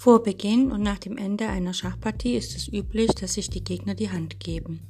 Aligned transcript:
Vor 0.00 0.22
Beginn 0.22 0.70
und 0.70 0.80
nach 0.82 1.00
dem 1.00 1.16
Ende 1.16 1.48
einer 1.48 1.74
Schachpartie 1.74 2.36
ist 2.36 2.54
es 2.54 2.72
üblich, 2.72 3.10
dass 3.16 3.34
sich 3.34 3.50
die 3.50 3.64
Gegner 3.64 3.96
die 3.96 4.12
Hand 4.12 4.38
geben. 4.38 4.88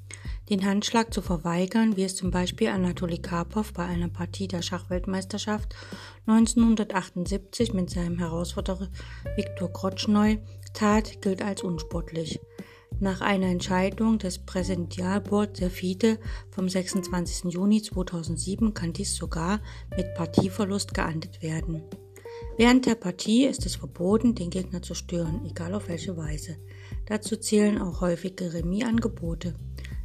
Den 0.50 0.66
Handschlag 0.66 1.14
zu 1.14 1.22
verweigern, 1.22 1.96
wie 1.96 2.04
es 2.04 2.14
zum 2.14 2.30
Beispiel 2.30 2.68
Anatoli 2.68 3.16
Karpov 3.16 3.72
bei 3.72 3.86
einer 3.86 4.08
Partie 4.08 4.48
der 4.48 4.60
Schachweltmeisterschaft 4.60 5.74
1978 6.26 7.72
mit 7.72 7.88
seinem 7.88 8.18
Herausforderer 8.18 8.88
Viktor 9.34 9.72
Krotschnoi 9.72 10.40
tat, 10.74 11.22
gilt 11.22 11.40
als 11.40 11.62
unsportlich. 11.62 12.38
Nach 13.00 13.22
einer 13.22 13.46
Entscheidung 13.46 14.18
des 14.18 14.38
Präsidialboards 14.38 15.58
der 15.60 15.70
FIDE 15.70 16.18
vom 16.50 16.68
26. 16.68 17.50
Juni 17.50 17.80
2007 17.80 18.74
kann 18.74 18.92
dies 18.92 19.16
sogar 19.16 19.60
mit 19.96 20.14
Partieverlust 20.14 20.92
geahndet 20.92 21.40
werden. 21.42 21.82
Während 22.58 22.86
der 22.86 22.96
Partie 22.96 23.44
ist 23.44 23.66
es 23.66 23.76
verboten, 23.76 24.34
den 24.34 24.50
Gegner 24.50 24.82
zu 24.82 24.94
stören, 24.94 25.46
egal 25.48 25.74
auf 25.74 25.86
welche 25.86 26.16
Weise. 26.16 26.56
Dazu 27.06 27.36
zählen 27.36 27.80
auch 27.80 28.00
häufige 28.00 28.52
Remis-Angebote. 28.52 29.54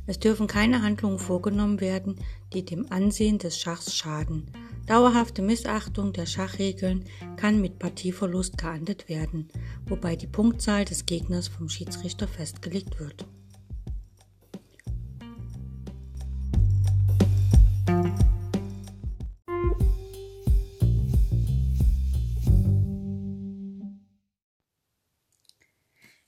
Es 0.05 0.19
dürfen 0.19 0.45
keine 0.45 0.83
Handlungen 0.83 1.17
vorgenommen 1.17 1.81
werden, 1.81 2.15
die 2.53 2.63
dem 2.63 2.91
Ansehen 2.91 3.39
des 3.39 3.57
Schachs 3.57 3.95
schaden. 3.95 4.51
Dauerhafte 4.85 5.41
Missachtung 5.41 6.13
der 6.13 6.27
Schachregeln 6.27 7.05
kann 7.37 7.59
mit 7.59 7.79
Partieverlust 7.79 8.59
geahndet 8.59 9.09
werden, 9.09 9.49
wobei 9.87 10.15
die 10.15 10.27
Punktzahl 10.27 10.85
des 10.85 11.07
Gegners 11.07 11.47
vom 11.47 11.69
Schiedsrichter 11.69 12.27
festgelegt 12.27 12.99
wird. 12.99 13.25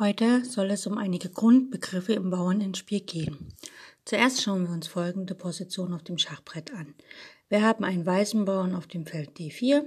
Heute 0.00 0.46
soll 0.46 0.70
es 0.70 0.86
um 0.86 0.96
einige 0.96 1.28
Grundbegriffe 1.28 2.14
im 2.14 2.30
Bauernendspiel 2.30 3.00
gehen. 3.00 3.52
Zuerst 4.06 4.42
schauen 4.42 4.62
wir 4.62 4.70
uns 4.70 4.86
folgende 4.86 5.34
Position 5.34 5.92
auf 5.92 6.02
dem 6.02 6.16
Schachbrett 6.16 6.72
an. 6.72 6.94
Wir 7.50 7.60
haben 7.60 7.84
einen 7.84 8.06
weißen 8.06 8.46
Bauern 8.46 8.74
auf 8.74 8.86
dem 8.86 9.04
Feld 9.04 9.36
D4 9.36 9.84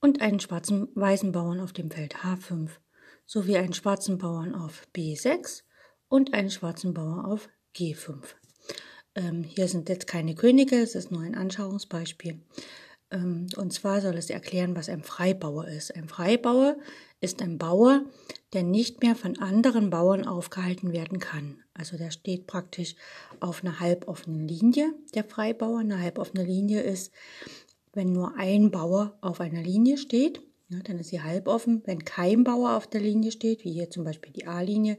und 0.00 0.20
einen 0.20 0.40
schwarzen 0.40 0.88
weißen 0.96 1.30
Bauern 1.30 1.60
auf 1.60 1.72
dem 1.72 1.92
Feld 1.92 2.16
H5 2.16 2.70
sowie 3.26 3.56
einen 3.56 3.74
schwarzen 3.74 4.18
Bauern 4.18 4.56
auf 4.56 4.88
B6 4.92 5.62
und 6.08 6.34
einen 6.34 6.50
schwarzen 6.50 6.92
Bauern 6.92 7.24
auf 7.24 7.48
G5. 7.76 8.24
Ähm, 9.14 9.44
hier 9.44 9.68
sind 9.68 9.88
jetzt 9.88 10.08
keine 10.08 10.34
Könige, 10.34 10.82
es 10.82 10.96
ist 10.96 11.12
nur 11.12 11.22
ein 11.22 11.36
Anschauungsbeispiel. 11.36 12.40
Ähm, 13.14 13.46
und 13.56 13.72
zwar 13.72 14.00
soll 14.00 14.16
es 14.16 14.28
erklären, 14.28 14.76
was 14.76 14.88
ein 14.88 15.02
Freibauer 15.02 15.68
ist. 15.68 15.94
Ein 15.94 16.08
Freibauer 16.08 16.76
ist 17.20 17.40
ein 17.40 17.56
Bauer, 17.56 18.04
der 18.52 18.62
nicht 18.62 19.02
mehr 19.02 19.16
von 19.16 19.38
anderen 19.38 19.90
Bauern 19.90 20.26
aufgehalten 20.26 20.92
werden 20.92 21.18
kann. 21.18 21.62
Also 21.72 21.96
der 21.96 22.10
steht 22.10 22.46
praktisch 22.46 22.94
auf 23.40 23.62
einer 23.62 23.80
halboffenen 23.80 24.46
Linie, 24.46 24.92
der 25.14 25.24
Freibauer. 25.24 25.78
Eine 25.80 26.00
halboffene 26.00 26.44
Linie 26.44 26.82
ist, 26.82 27.12
wenn 27.92 28.12
nur 28.12 28.34
ein 28.36 28.70
Bauer 28.70 29.16
auf 29.20 29.40
einer 29.40 29.62
Linie 29.62 29.96
steht, 29.96 30.42
ja, 30.68 30.78
dann 30.80 30.98
ist 30.98 31.10
sie 31.10 31.22
halboffen. 31.22 31.82
Wenn 31.84 32.04
kein 32.04 32.42
Bauer 32.44 32.76
auf 32.76 32.86
der 32.86 33.00
Linie 33.00 33.30
steht, 33.30 33.64
wie 33.64 33.72
hier 33.72 33.90
zum 33.90 34.04
Beispiel 34.04 34.32
die 34.32 34.46
A-Linie, 34.46 34.98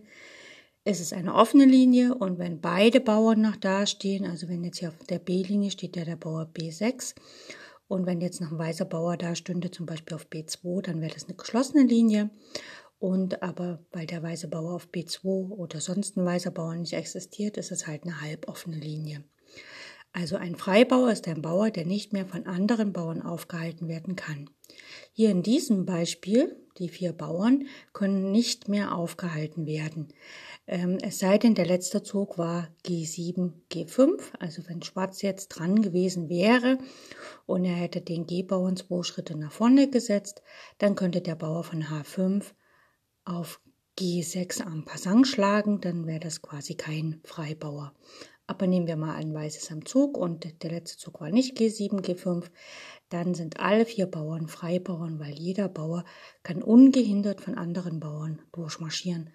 ist 0.85 1.01
es 1.01 1.13
eine 1.13 1.33
offene 1.33 1.65
Linie 1.65 2.13
und 2.13 2.37
wenn 2.37 2.61
beide 2.61 2.99
Bauern 2.99 3.41
noch 3.41 3.55
da 3.55 3.87
stehen, 3.87 4.25
also 4.25 4.47
wenn 4.47 4.63
jetzt 4.63 4.77
hier 4.77 4.89
auf 4.89 5.07
der 5.09 5.17
B-Linie 5.17 5.71
steht 5.71 5.95
ja 5.95 6.05
der 6.05 6.15
Bauer 6.15 6.47
B6 6.53 7.15
und 7.87 8.05
wenn 8.05 8.21
jetzt 8.21 8.41
noch 8.41 8.51
ein 8.51 8.57
weißer 8.57 8.85
Bauer 8.85 9.17
da 9.17 9.35
stünde, 9.35 9.71
zum 9.71 9.85
Beispiel 9.85 10.15
auf 10.15 10.27
B2, 10.27 10.81
dann 10.81 11.01
wäre 11.01 11.13
das 11.13 11.25
eine 11.25 11.35
geschlossene 11.35 11.83
Linie. 11.83 12.29
Und 12.97 13.43
aber 13.43 13.85
weil 13.91 14.07
der 14.07 14.23
weiße 14.23 14.47
Bauer 14.47 14.73
auf 14.73 14.87
B2 14.87 15.49
oder 15.49 15.79
sonst 15.81 16.17
ein 16.17 16.25
weißer 16.25 16.51
Bauer 16.51 16.75
nicht 16.75 16.93
existiert, 16.93 17.57
ist 17.57 17.71
es 17.71 17.87
halt 17.87 18.03
eine 18.03 18.21
halboffene 18.21 18.77
Linie. 18.77 19.23
Also 20.13 20.37
ein 20.37 20.55
Freibauer 20.55 21.11
ist 21.11 21.27
ein 21.27 21.41
Bauer, 21.41 21.71
der 21.71 21.85
nicht 21.85 22.13
mehr 22.13 22.25
von 22.25 22.45
anderen 22.45 22.93
Bauern 22.93 23.21
aufgehalten 23.21 23.89
werden 23.89 24.15
kann. 24.15 24.49
Hier 25.11 25.29
in 25.29 25.43
diesem 25.43 25.85
Beispiel, 25.85 26.55
die 26.77 26.87
vier 26.87 27.11
Bauern, 27.11 27.67
können 27.91 28.31
nicht 28.31 28.69
mehr 28.69 28.95
aufgehalten 28.95 29.65
werden. 29.65 30.13
Ähm, 30.67 30.97
es 31.01 31.19
sei 31.19 31.37
denn, 31.37 31.53
der 31.53 31.67
letzte 31.67 32.01
Zug 32.01 32.37
war 32.37 32.69
G7, 32.85 33.53
G5. 33.71 34.19
Also 34.39 34.67
wenn 34.67 34.81
Schwarz 34.81 35.21
jetzt 35.21 35.49
dran 35.49 35.81
gewesen 35.81 36.27
wäre 36.27 36.79
und 37.45 37.65
er 37.65 37.75
hätte 37.75 38.01
den 38.01 38.25
G-Bauern 38.25 38.75
zwei 38.75 39.03
Schritte 39.03 39.37
nach 39.37 39.51
vorne 39.51 39.89
gesetzt, 39.89 40.41
dann 40.79 40.95
könnte 40.95 41.21
der 41.21 41.35
Bauer 41.35 41.63
von 41.63 41.83
H5 41.83 42.45
auf 43.25 43.61
G6 43.99 44.61
am 44.61 44.85
Passant 44.85 45.27
schlagen, 45.27 45.81
dann 45.81 46.05
wäre 46.07 46.19
das 46.19 46.41
quasi 46.41 46.75
kein 46.75 47.21
Freibauer. 47.23 47.93
Aber 48.47 48.67
nehmen 48.67 48.87
wir 48.87 48.97
mal 48.97 49.15
ein 49.15 49.33
Weißes 49.33 49.71
am 49.71 49.85
Zug 49.85 50.17
und 50.17 50.61
der 50.63 50.71
letzte 50.71 50.97
Zug 50.97 51.21
war 51.21 51.29
nicht 51.29 51.57
G7, 51.57 52.01
G5, 52.01 52.45
dann 53.09 53.33
sind 53.33 53.59
alle 53.59 53.85
vier 53.85 54.05
Bauern 54.05 54.47
Freibauern, 54.47 55.19
weil 55.19 55.33
jeder 55.33 55.69
Bauer 55.69 56.03
kann 56.43 56.61
ungehindert 56.61 57.41
von 57.41 57.55
anderen 57.55 57.99
Bauern 57.99 58.41
durchmarschieren 58.51 59.31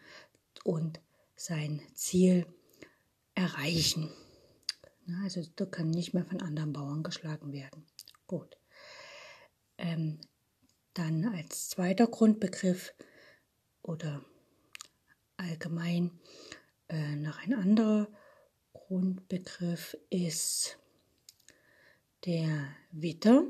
und 0.63 1.01
sein 1.41 1.81
Ziel 1.95 2.47
erreichen. 3.35 4.13
Also 5.25 5.43
da 5.57 5.65
kann 5.65 5.89
nicht 5.89 6.13
mehr 6.13 6.27
von 6.27 6.43
anderen 6.43 6.75
Bauern 6.75 7.03
geschlagen 7.03 7.53
werden. 7.53 7.87
Gut. 8.27 8.59
Ähm, 9.79 10.21
dann 10.93 11.25
als 11.35 11.71
zweiter 11.71 12.07
Grundbegriff 12.09 12.93
oder 13.81 14.23
allgemein 15.39 16.11
äh, 16.89 17.17
noch 17.17 17.39
ein 17.39 17.55
anderer 17.55 18.09
Grundbegriff 18.75 19.97
ist 20.11 20.79
der 22.27 22.69
Witter, 22.91 23.45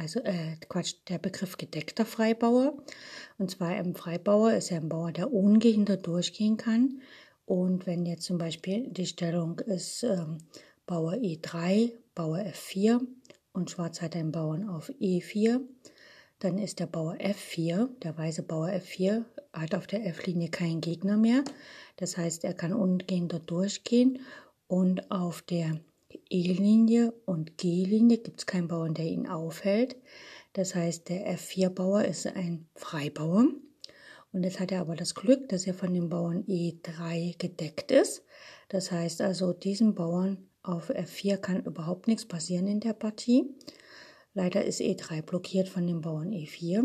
also 0.00 0.20
äh, 0.20 0.56
Quatsch, 0.68 0.94
der 1.08 1.18
Begriff 1.18 1.58
gedeckter 1.58 2.06
Freibauer. 2.06 2.72
Und 3.36 3.50
zwar 3.50 3.68
ein 3.68 3.94
Freibauer 3.94 4.54
ist 4.54 4.70
ja 4.70 4.78
ein 4.78 4.88
Bauer, 4.88 5.12
der 5.12 5.30
ungehindert 5.30 6.06
durchgehen 6.06 6.56
kann. 6.56 7.02
Und 7.44 7.86
wenn 7.86 8.06
jetzt 8.06 8.24
zum 8.24 8.38
Beispiel 8.38 8.88
die 8.88 9.04
Stellung 9.04 9.58
ist 9.58 10.02
ähm, 10.02 10.38
Bauer 10.86 11.12
E3, 11.12 11.92
Bauer 12.14 12.38
F4 12.38 13.00
und 13.52 13.70
Schwarz 13.70 14.00
hat 14.00 14.16
einen 14.16 14.32
Bauern 14.32 14.68
auf 14.70 14.88
E4, 15.00 15.60
dann 16.38 16.56
ist 16.56 16.80
der 16.80 16.86
Bauer 16.86 17.16
F4, 17.16 17.88
der 18.02 18.16
weiße 18.16 18.42
Bauer 18.44 18.68
F4, 18.68 19.24
hat 19.52 19.74
auf 19.74 19.86
der 19.86 20.06
F-Linie 20.06 20.48
keinen 20.48 20.80
Gegner 20.80 21.18
mehr. 21.18 21.44
Das 21.96 22.16
heißt, 22.16 22.44
er 22.44 22.54
kann 22.54 22.72
ungehindert 22.72 23.50
durchgehen 23.50 24.20
und 24.66 25.10
auf 25.10 25.42
der 25.42 25.80
E-Linie 26.28 27.12
und 27.26 27.58
G-Linie 27.58 28.18
gibt 28.18 28.40
es 28.40 28.46
keinen 28.46 28.68
Bauern, 28.68 28.94
der 28.94 29.06
ihn 29.06 29.28
aufhält. 29.28 29.96
Das 30.52 30.74
heißt, 30.74 31.08
der 31.08 31.36
F4-Bauer 31.36 32.04
ist 32.04 32.26
ein 32.26 32.68
Freibauer. 32.74 33.46
Und 34.32 34.44
jetzt 34.44 34.60
hat 34.60 34.72
er 34.72 34.80
aber 34.80 34.96
das 34.96 35.14
Glück, 35.14 35.48
dass 35.48 35.66
er 35.66 35.74
von 35.74 35.92
dem 35.92 36.08
Bauern 36.08 36.44
E3 36.46 37.36
gedeckt 37.38 37.90
ist. 37.90 38.24
Das 38.68 38.92
heißt 38.92 39.20
also, 39.20 39.52
diesem 39.52 39.94
Bauern 39.94 40.48
auf 40.62 40.90
F4 40.90 41.36
kann 41.38 41.64
überhaupt 41.64 42.06
nichts 42.06 42.26
passieren 42.26 42.66
in 42.66 42.80
der 42.80 42.92
Partie. 42.92 43.54
Leider 44.34 44.64
ist 44.64 44.80
E3 44.80 45.22
blockiert 45.22 45.68
von 45.68 45.86
dem 45.86 46.00
Bauern 46.00 46.30
E4. 46.30 46.84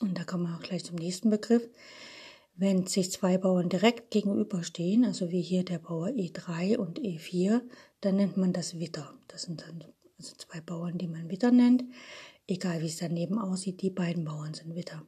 Und 0.00 0.18
da 0.18 0.24
kommen 0.24 0.44
wir 0.44 0.56
auch 0.56 0.62
gleich 0.62 0.84
zum 0.84 0.96
nächsten 0.96 1.30
Begriff. 1.30 1.68
Wenn 2.60 2.86
sich 2.86 3.10
zwei 3.10 3.38
Bauern 3.38 3.70
direkt 3.70 4.10
gegenüberstehen, 4.10 5.06
also 5.06 5.30
wie 5.30 5.40
hier 5.40 5.64
der 5.64 5.78
Bauer 5.78 6.08
E3 6.08 6.76
und 6.76 7.00
E4, 7.00 7.62
dann 8.02 8.16
nennt 8.16 8.36
man 8.36 8.52
das 8.52 8.78
Witter. 8.78 9.14
Das 9.28 9.44
sind 9.44 9.62
dann 9.62 9.82
also 10.18 10.36
zwei 10.36 10.60
Bauern, 10.60 10.98
die 10.98 11.08
man 11.08 11.30
Witter 11.30 11.52
nennt. 11.52 11.84
Egal 12.46 12.82
wie 12.82 12.88
es 12.88 12.98
daneben 12.98 13.38
aussieht, 13.38 13.80
die 13.80 13.88
beiden 13.88 14.26
Bauern 14.26 14.52
sind 14.52 14.74
Witter. 14.74 15.06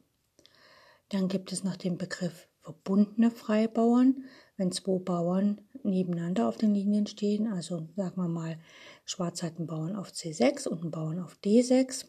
Dann 1.09 1.27
gibt 1.27 1.51
es 1.51 1.63
noch 1.63 1.75
den 1.75 1.99
Begriff 1.99 2.47
verbundene 2.61 3.29
Freibauern, 3.29 4.23
wenn 4.57 4.71
zwei 4.71 4.97
Bauern 4.97 5.61
nebeneinander 5.83 6.47
auf 6.47 6.57
den 6.57 6.73
Linien 6.73 7.05
stehen, 7.05 7.45
also 7.45 7.87
sagen 7.95 8.19
wir 8.19 8.29
mal, 8.29 8.57
Schwarz 9.05 9.43
hat 9.43 9.57
einen 9.57 9.67
Bauern 9.67 9.95
auf 9.95 10.09
C6 10.09 10.67
und 10.67 10.81
einen 10.81 10.91
Bauern 10.91 11.19
auf 11.19 11.37
D6. 11.45 12.07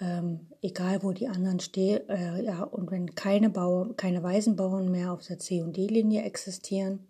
Ähm, 0.00 0.46
egal 0.62 1.02
wo 1.02 1.12
die 1.12 1.28
anderen 1.28 1.60
stehen, 1.60 2.08
äh, 2.08 2.44
ja, 2.44 2.62
und 2.62 2.90
wenn 2.90 3.14
keine 3.14 3.50
Bauern, 3.50 3.96
keine 3.96 4.22
Waisenbauern 4.22 4.90
mehr 4.90 5.12
auf 5.12 5.26
der 5.26 5.38
C- 5.38 5.62
und 5.62 5.76
D-Linie 5.76 6.22
existieren 6.22 7.08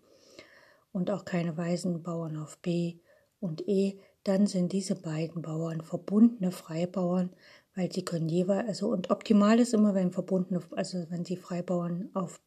und 0.92 1.10
auch 1.10 1.24
keine 1.24 1.56
Waisenbauern 1.56 2.36
auf 2.38 2.58
B 2.58 2.98
und 3.40 3.68
E, 3.68 4.00
dann 4.24 4.46
sind 4.46 4.72
diese 4.72 4.94
beiden 4.94 5.42
Bauern 5.42 5.82
verbundene 5.82 6.50
Freibauern, 6.50 7.30
weil 7.74 7.92
sie 7.92 8.04
können 8.04 8.28
jeweils, 8.28 8.68
also 8.68 8.88
und 8.88 9.10
optimal 9.10 9.60
ist 9.60 9.74
immer, 9.74 9.94
wenn 9.94 10.10
verbundene, 10.10 10.60
also 10.72 11.04
wenn 11.10 11.24
die 11.24 11.36
Freibauern 11.36 12.10
auf 12.14 12.40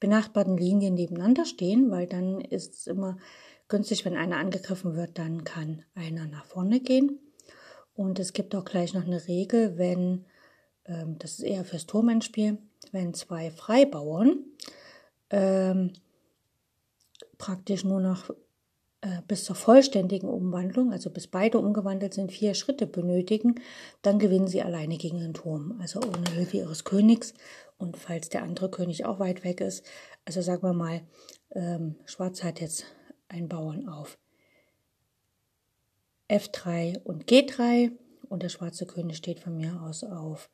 benachbarten 0.00 0.56
Linien 0.56 0.94
nebeneinander 0.94 1.44
stehen, 1.44 1.90
weil 1.90 2.06
dann 2.06 2.40
ist 2.40 2.74
es 2.74 2.86
immer 2.86 3.18
günstig, 3.68 4.04
wenn 4.04 4.16
einer 4.16 4.36
angegriffen 4.36 4.94
wird, 4.94 5.18
dann 5.18 5.44
kann 5.44 5.84
einer 5.94 6.26
nach 6.26 6.44
vorne 6.44 6.80
gehen. 6.80 7.18
Und 7.96 8.18
es 8.18 8.32
gibt 8.32 8.54
auch 8.54 8.64
gleich 8.64 8.94
noch 8.94 9.04
eine 9.04 9.26
Regel, 9.26 9.78
wenn, 9.78 10.26
ähm, 10.84 11.18
das 11.18 11.32
ist 11.32 11.42
eher 11.42 11.64
fürs 11.64 11.86
Turmendspiel, 11.86 12.58
wenn 12.92 13.14
zwei 13.14 13.50
Freibauern 13.50 14.44
ähm, 15.30 15.92
praktisch 17.38 17.84
nur 17.84 18.00
noch 18.00 18.30
äh, 19.00 19.22
bis 19.26 19.44
zur 19.44 19.56
vollständigen 19.56 20.28
Umwandlung, 20.28 20.92
also 20.92 21.10
bis 21.10 21.26
beide 21.26 21.58
umgewandelt 21.58 22.14
sind, 22.14 22.32
vier 22.32 22.54
Schritte 22.54 22.86
benötigen, 22.86 23.56
dann 24.02 24.18
gewinnen 24.18 24.46
sie 24.46 24.62
alleine 24.62 24.98
gegen 24.98 25.20
den 25.20 25.34
Turm, 25.34 25.78
also 25.80 26.00
ohne 26.00 26.30
Hilfe 26.32 26.58
ihres 26.58 26.84
Königs. 26.84 27.32
Und 27.78 27.96
falls 27.96 28.28
der 28.28 28.42
andere 28.42 28.70
König 28.70 29.04
auch 29.04 29.18
weit 29.18 29.44
weg 29.44 29.60
ist, 29.60 29.86
also 30.24 30.40
sagen 30.40 30.62
wir 30.62 30.72
mal, 30.72 31.02
ähm, 31.54 31.96
Schwarz 32.04 32.42
hat 32.42 32.60
jetzt 32.60 32.84
einen 33.28 33.48
Bauern 33.48 33.88
auf 33.88 34.18
F3 36.28 37.02
und 37.02 37.26
G3 37.26 37.92
und 38.28 38.42
der 38.42 38.48
schwarze 38.48 38.86
König 38.86 39.16
steht 39.16 39.40
von 39.40 39.56
mir 39.56 39.80
aus 39.82 40.04
auf 40.04 40.50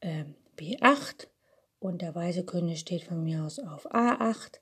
äh, 0.00 0.24
B8 0.56 1.28
und 1.78 2.02
der 2.02 2.14
weiße 2.14 2.44
König 2.44 2.80
steht 2.80 3.04
von 3.04 3.22
mir 3.24 3.44
aus 3.44 3.58
auf 3.58 3.92
A8, 3.92 4.60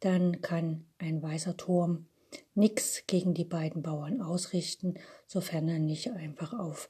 dann 0.00 0.40
kann 0.40 0.86
ein 0.98 1.22
weißer 1.22 1.56
Turm 1.56 2.06
nichts 2.54 3.02
gegen 3.06 3.34
die 3.34 3.44
beiden 3.44 3.82
Bauern 3.82 4.20
ausrichten, 4.20 4.94
sofern 5.26 5.68
er 5.68 5.78
nicht 5.78 6.10
einfach 6.12 6.52
auf 6.52 6.88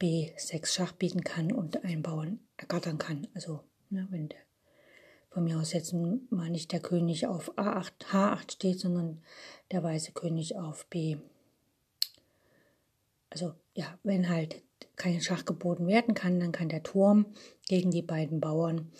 B6 0.00 0.66
Schach 0.66 0.92
bieten 0.92 1.24
kann 1.24 1.52
und 1.52 1.84
einen 1.84 2.02
Bauern 2.02 2.40
ergattern 2.56 2.98
kann. 2.98 3.28
Also, 3.34 3.60
ne, 3.90 4.06
wenn 4.10 4.28
der 4.28 4.38
von 5.30 5.44
mir 5.44 5.58
aus 5.58 5.74
jetzt 5.74 5.92
mal 5.92 6.48
nicht 6.48 6.72
der 6.72 6.80
König 6.80 7.26
auf 7.26 7.58
A8, 7.58 7.92
H8 8.10 8.52
steht, 8.52 8.80
sondern 8.80 9.22
der 9.70 9.82
weiße 9.82 10.12
König 10.12 10.56
auf 10.56 10.86
B. 10.86 11.18
Also, 13.36 13.52
ja, 13.74 13.98
wenn 14.02 14.30
halt 14.30 14.62
kein 14.96 15.20
Schach 15.20 15.44
geboten 15.44 15.86
werden 15.86 16.14
kann, 16.14 16.40
dann 16.40 16.52
kann 16.52 16.70
der 16.70 16.82
Turm 16.82 17.26
gegen 17.68 17.90
die 17.90 18.00
beiden 18.00 18.40
Bauern 18.40 18.90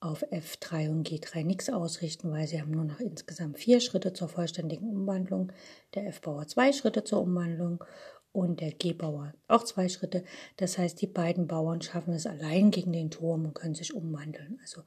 auf 0.00 0.24
F3 0.32 0.90
und 0.90 1.08
G3 1.08 1.44
nichts 1.44 1.70
ausrichten, 1.70 2.32
weil 2.32 2.48
sie 2.48 2.60
haben 2.60 2.72
nur 2.72 2.86
noch 2.86 2.98
insgesamt 2.98 3.56
vier 3.56 3.78
Schritte 3.78 4.12
zur 4.12 4.28
vollständigen 4.28 4.88
Umwandlung. 4.88 5.52
Der 5.94 6.08
F-Bauer 6.08 6.48
zwei 6.48 6.72
Schritte 6.72 7.04
zur 7.04 7.22
Umwandlung 7.22 7.84
und 8.32 8.60
der 8.60 8.72
G-Bauer 8.72 9.32
auch 9.46 9.62
zwei 9.62 9.88
Schritte. 9.88 10.24
Das 10.56 10.76
heißt, 10.76 11.00
die 11.00 11.06
beiden 11.06 11.46
Bauern 11.46 11.80
schaffen 11.80 12.14
es 12.14 12.26
allein 12.26 12.72
gegen 12.72 12.92
den 12.92 13.12
Turm 13.12 13.44
und 13.44 13.54
können 13.54 13.76
sich 13.76 13.94
umwandeln. 13.94 14.58
Also 14.60 14.82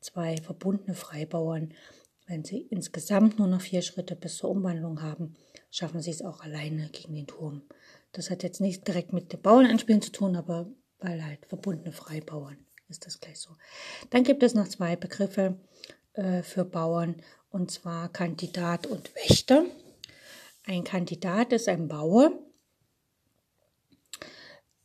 zwei 0.00 0.38
verbundene 0.38 0.94
Freibauern, 0.94 1.74
wenn 2.26 2.42
sie 2.42 2.62
insgesamt 2.70 3.38
nur 3.38 3.48
noch 3.48 3.60
vier 3.60 3.82
Schritte 3.82 4.16
bis 4.16 4.38
zur 4.38 4.48
Umwandlung 4.48 5.02
haben, 5.02 5.36
schaffen 5.70 6.00
sie 6.00 6.10
es 6.10 6.22
auch 6.22 6.40
alleine 6.40 6.88
gegen 6.88 7.14
den 7.14 7.26
Turm. 7.26 7.60
Das 8.16 8.30
hat 8.30 8.42
jetzt 8.42 8.62
nicht 8.62 8.88
direkt 8.88 9.12
mit 9.12 9.30
dem 9.34 9.42
Bauernanspielen 9.42 10.00
zu 10.00 10.10
tun, 10.10 10.36
aber 10.36 10.66
weil 11.00 11.22
halt 11.22 11.44
verbundene 11.44 11.92
Freibauern 11.92 12.56
ist 12.88 13.04
das 13.04 13.20
gleich 13.20 13.38
so. 13.38 13.50
Dann 14.08 14.24
gibt 14.24 14.42
es 14.42 14.54
noch 14.54 14.68
zwei 14.68 14.96
Begriffe 14.96 15.58
äh, 16.14 16.42
für 16.42 16.64
Bauern, 16.64 17.16
und 17.50 17.70
zwar 17.70 18.08
Kandidat 18.08 18.86
und 18.86 19.14
Wächter. 19.14 19.66
Ein 20.64 20.82
Kandidat 20.82 21.52
ist 21.52 21.68
ein 21.68 21.88
Bauer, 21.88 22.32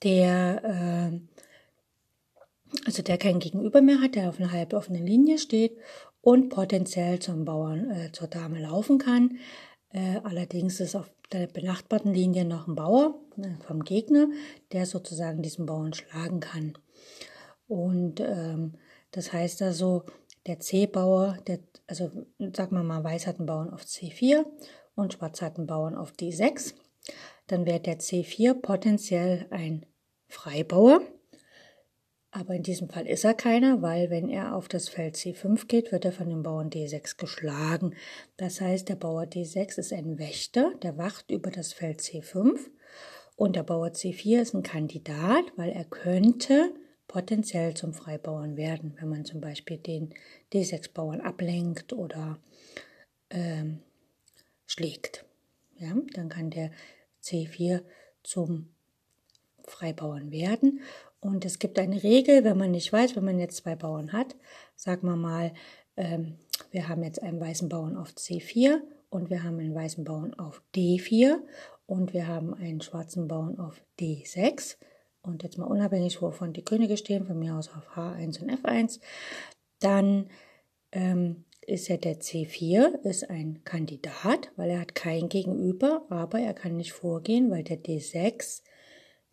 der, 0.03 1.13
äh, 1.13 1.19
also 2.85 3.01
der 3.01 3.17
kein 3.17 3.39
Gegenüber 3.39 3.81
mehr 3.81 4.01
hat, 4.01 4.15
der 4.15 4.27
auf 4.27 4.39
einer 4.39 4.51
halb 4.51 4.73
offenen 4.73 5.07
Linie 5.07 5.37
steht 5.37 5.77
und 6.19 6.49
potenziell 6.49 7.19
zum 7.19 7.45
Bauern, 7.45 7.89
äh, 7.91 8.11
zur 8.11 8.27
Dame 8.27 8.59
laufen 8.59 8.97
kann. 8.97 9.37
Äh, 9.93 10.19
allerdings 10.23 10.81
ist 10.81 10.95
auf 10.95 11.09
der 11.31 11.47
benachbarten 11.47 12.13
Linie 12.13 12.45
noch 12.45 12.67
ein 12.67 12.75
Bauer 12.75 13.15
äh, 13.37 13.63
vom 13.65 13.83
Gegner, 13.83 14.27
der 14.71 14.85
sozusagen 14.85 15.41
diesen 15.41 15.65
Bauern 15.65 15.93
schlagen 15.93 16.39
kann. 16.39 16.73
Und 17.67 18.19
ähm, 18.19 18.73
das 19.11 19.33
heißt 19.33 19.61
also, 19.61 20.03
der 20.45 20.59
C-Bauer, 20.59 21.37
also 21.87 22.11
sagen 22.55 22.75
wir 22.75 22.83
mal, 22.83 23.03
Weiß 23.03 23.27
hat 23.27 23.37
einen 23.37 23.45
Bauern 23.45 23.69
auf 23.69 23.83
C4 23.83 24.45
und 24.95 25.13
Schwarz 25.13 25.41
hat 25.41 25.57
einen 25.57 25.67
Bauern 25.67 25.95
auf 25.95 26.11
D6. 26.13 26.73
Dann 27.47 27.65
wäre 27.65 27.79
der 27.79 27.99
C4 27.99 28.55
potenziell 28.55 29.47
ein 29.51 29.85
Freibauer. 30.27 31.01
Aber 32.31 32.55
in 32.55 32.63
diesem 32.63 32.87
Fall 32.87 33.07
ist 33.07 33.25
er 33.25 33.33
keiner, 33.33 33.81
weil 33.81 34.09
wenn 34.09 34.29
er 34.29 34.55
auf 34.55 34.69
das 34.69 34.87
Feld 34.87 35.15
C5 35.15 35.67
geht, 35.67 35.91
wird 35.91 36.05
er 36.05 36.13
von 36.13 36.29
dem 36.29 36.43
Bauern 36.43 36.69
D6 36.69 37.17
geschlagen. 37.17 37.93
Das 38.37 38.61
heißt, 38.61 38.87
der 38.87 38.95
Bauer 38.95 39.23
D6 39.23 39.77
ist 39.77 39.91
ein 39.91 40.17
Wächter, 40.17 40.73
der 40.81 40.97
wacht 40.97 41.29
über 41.29 41.51
das 41.51 41.73
Feld 41.73 41.99
C5. 41.99 42.57
Und 43.35 43.57
der 43.57 43.63
Bauer 43.63 43.89
C4 43.89 44.41
ist 44.41 44.53
ein 44.53 44.63
Kandidat, 44.63 45.43
weil 45.57 45.71
er 45.71 45.83
könnte 45.83 46.73
potenziell 47.07 47.73
zum 47.73 47.93
Freibauern 47.93 48.55
werden, 48.55 48.95
wenn 48.99 49.09
man 49.09 49.25
zum 49.25 49.41
Beispiel 49.41 49.77
den 49.77 50.13
D6-Bauern 50.53 51.19
ablenkt 51.19 51.91
oder 51.91 52.39
ähm, 53.29 53.79
schlägt. 54.67 55.25
Ja, 55.77 55.93
dann 56.13 56.29
kann 56.29 56.49
der 56.49 56.71
C4 57.23 57.81
zum 58.23 58.69
Freibauern 59.65 60.31
werden. 60.31 60.81
Und 61.21 61.45
es 61.45 61.59
gibt 61.59 61.77
eine 61.77 62.01
Regel, 62.01 62.43
wenn 62.43 62.57
man 62.57 62.71
nicht 62.71 62.91
weiß, 62.91 63.15
wenn 63.15 63.23
man 63.23 63.39
jetzt 63.39 63.57
zwei 63.57 63.75
Bauern 63.75 64.11
hat, 64.11 64.35
sagen 64.75 65.07
wir 65.07 65.15
mal, 65.15 65.53
ähm, 65.95 66.37
wir 66.71 66.87
haben 66.87 67.03
jetzt 67.03 67.21
einen 67.21 67.39
weißen 67.39 67.69
Bauern 67.69 67.95
auf 67.95 68.09
C4 68.09 68.79
und 69.09 69.29
wir 69.29 69.43
haben 69.43 69.59
einen 69.59 69.75
weißen 69.75 70.03
Bauern 70.03 70.33
auf 70.33 70.63
D4 70.75 71.37
und 71.85 72.13
wir 72.13 72.27
haben 72.27 72.53
einen 72.55 72.81
schwarzen 72.81 73.27
Bauern 73.27 73.59
auf 73.59 73.81
D6 73.99 74.77
und 75.21 75.43
jetzt 75.43 75.59
mal 75.59 75.65
unabhängig, 75.65 76.21
wovon 76.21 76.53
die 76.53 76.65
Könige 76.65 76.97
stehen, 76.97 77.25
von 77.25 77.37
mir 77.37 77.55
aus 77.55 77.69
auf 77.69 77.95
H1 77.95 78.41
und 78.41 78.51
F1, 78.51 78.99
dann 79.79 80.29
ähm, 80.91 81.45
ist 81.67 81.87
ja 81.87 81.97
der 81.97 82.19
C4 82.19 83.03
ist 83.03 83.29
ein 83.29 83.63
Kandidat, 83.63 84.51
weil 84.55 84.71
er 84.71 84.81
hat 84.81 84.95
kein 84.95 85.29
Gegenüber, 85.29 86.03
aber 86.09 86.39
er 86.39 86.55
kann 86.55 86.77
nicht 86.77 86.93
vorgehen, 86.93 87.51
weil 87.51 87.63
der 87.63 87.77
D6, 87.77 88.63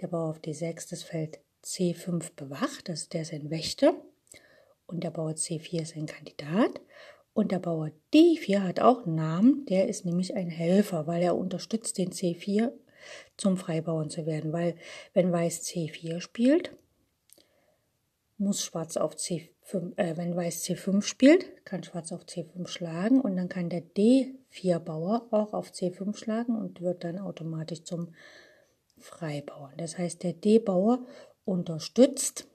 der 0.00 0.08
Bauer 0.08 0.30
auf 0.30 0.40
D6 0.40 0.90
das 0.90 1.02
Feld 1.02 1.40
C5 1.68 2.34
bewacht, 2.34 2.88
das, 2.88 3.08
der 3.08 3.22
ist 3.22 3.50
Wächter. 3.50 3.94
Und 4.86 5.04
der 5.04 5.10
Bauer 5.10 5.32
C4 5.32 5.82
ist 5.82 5.96
ein 5.96 6.06
Kandidat. 6.06 6.80
Und 7.34 7.52
der 7.52 7.58
Bauer 7.58 7.90
D4 8.12 8.62
hat 8.62 8.80
auch 8.80 9.06
einen 9.06 9.14
Namen, 9.14 9.66
der 9.66 9.88
ist 9.88 10.04
nämlich 10.04 10.34
ein 10.34 10.48
Helfer, 10.48 11.06
weil 11.06 11.22
er 11.22 11.36
unterstützt 11.36 11.98
den 11.98 12.10
C4 12.10 12.72
zum 13.36 13.56
Freibauern 13.56 14.10
zu 14.10 14.26
werden, 14.26 14.52
weil 14.52 14.74
wenn 15.12 15.30
Weiß 15.30 15.62
C4 15.62 16.20
spielt, 16.20 16.74
muss 18.38 18.64
Schwarz 18.64 18.96
auf 18.96 19.14
C5, 19.14 19.96
äh, 19.96 20.16
wenn 20.16 20.34
Weiß 20.34 20.64
C5 20.64 21.02
spielt, 21.02 21.64
kann 21.64 21.84
Schwarz 21.84 22.12
auf 22.12 22.24
C5 22.24 22.66
schlagen 22.66 23.20
und 23.20 23.36
dann 23.36 23.48
kann 23.48 23.68
der 23.68 23.82
D4-Bauer 23.82 25.28
auch 25.30 25.52
auf 25.52 25.70
C5 25.70 26.16
schlagen 26.16 26.56
und 26.56 26.80
wird 26.80 27.04
dann 27.04 27.18
automatisch 27.18 27.84
zum 27.84 28.14
Freibauern. 29.00 29.74
Das 29.76 29.98
heißt, 29.98 30.22
der 30.22 30.32
D-Bauer 30.32 31.06
unterstützt 31.48 32.46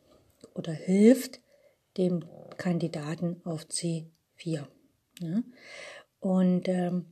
oder 0.54 0.72
hilft 0.72 1.42
dem 1.98 2.26
Kandidaten 2.58 3.42
auf 3.44 3.66
C4. 3.66 4.06
Ja? 5.20 5.44
Und 6.20 6.70
ähm, 6.70 7.06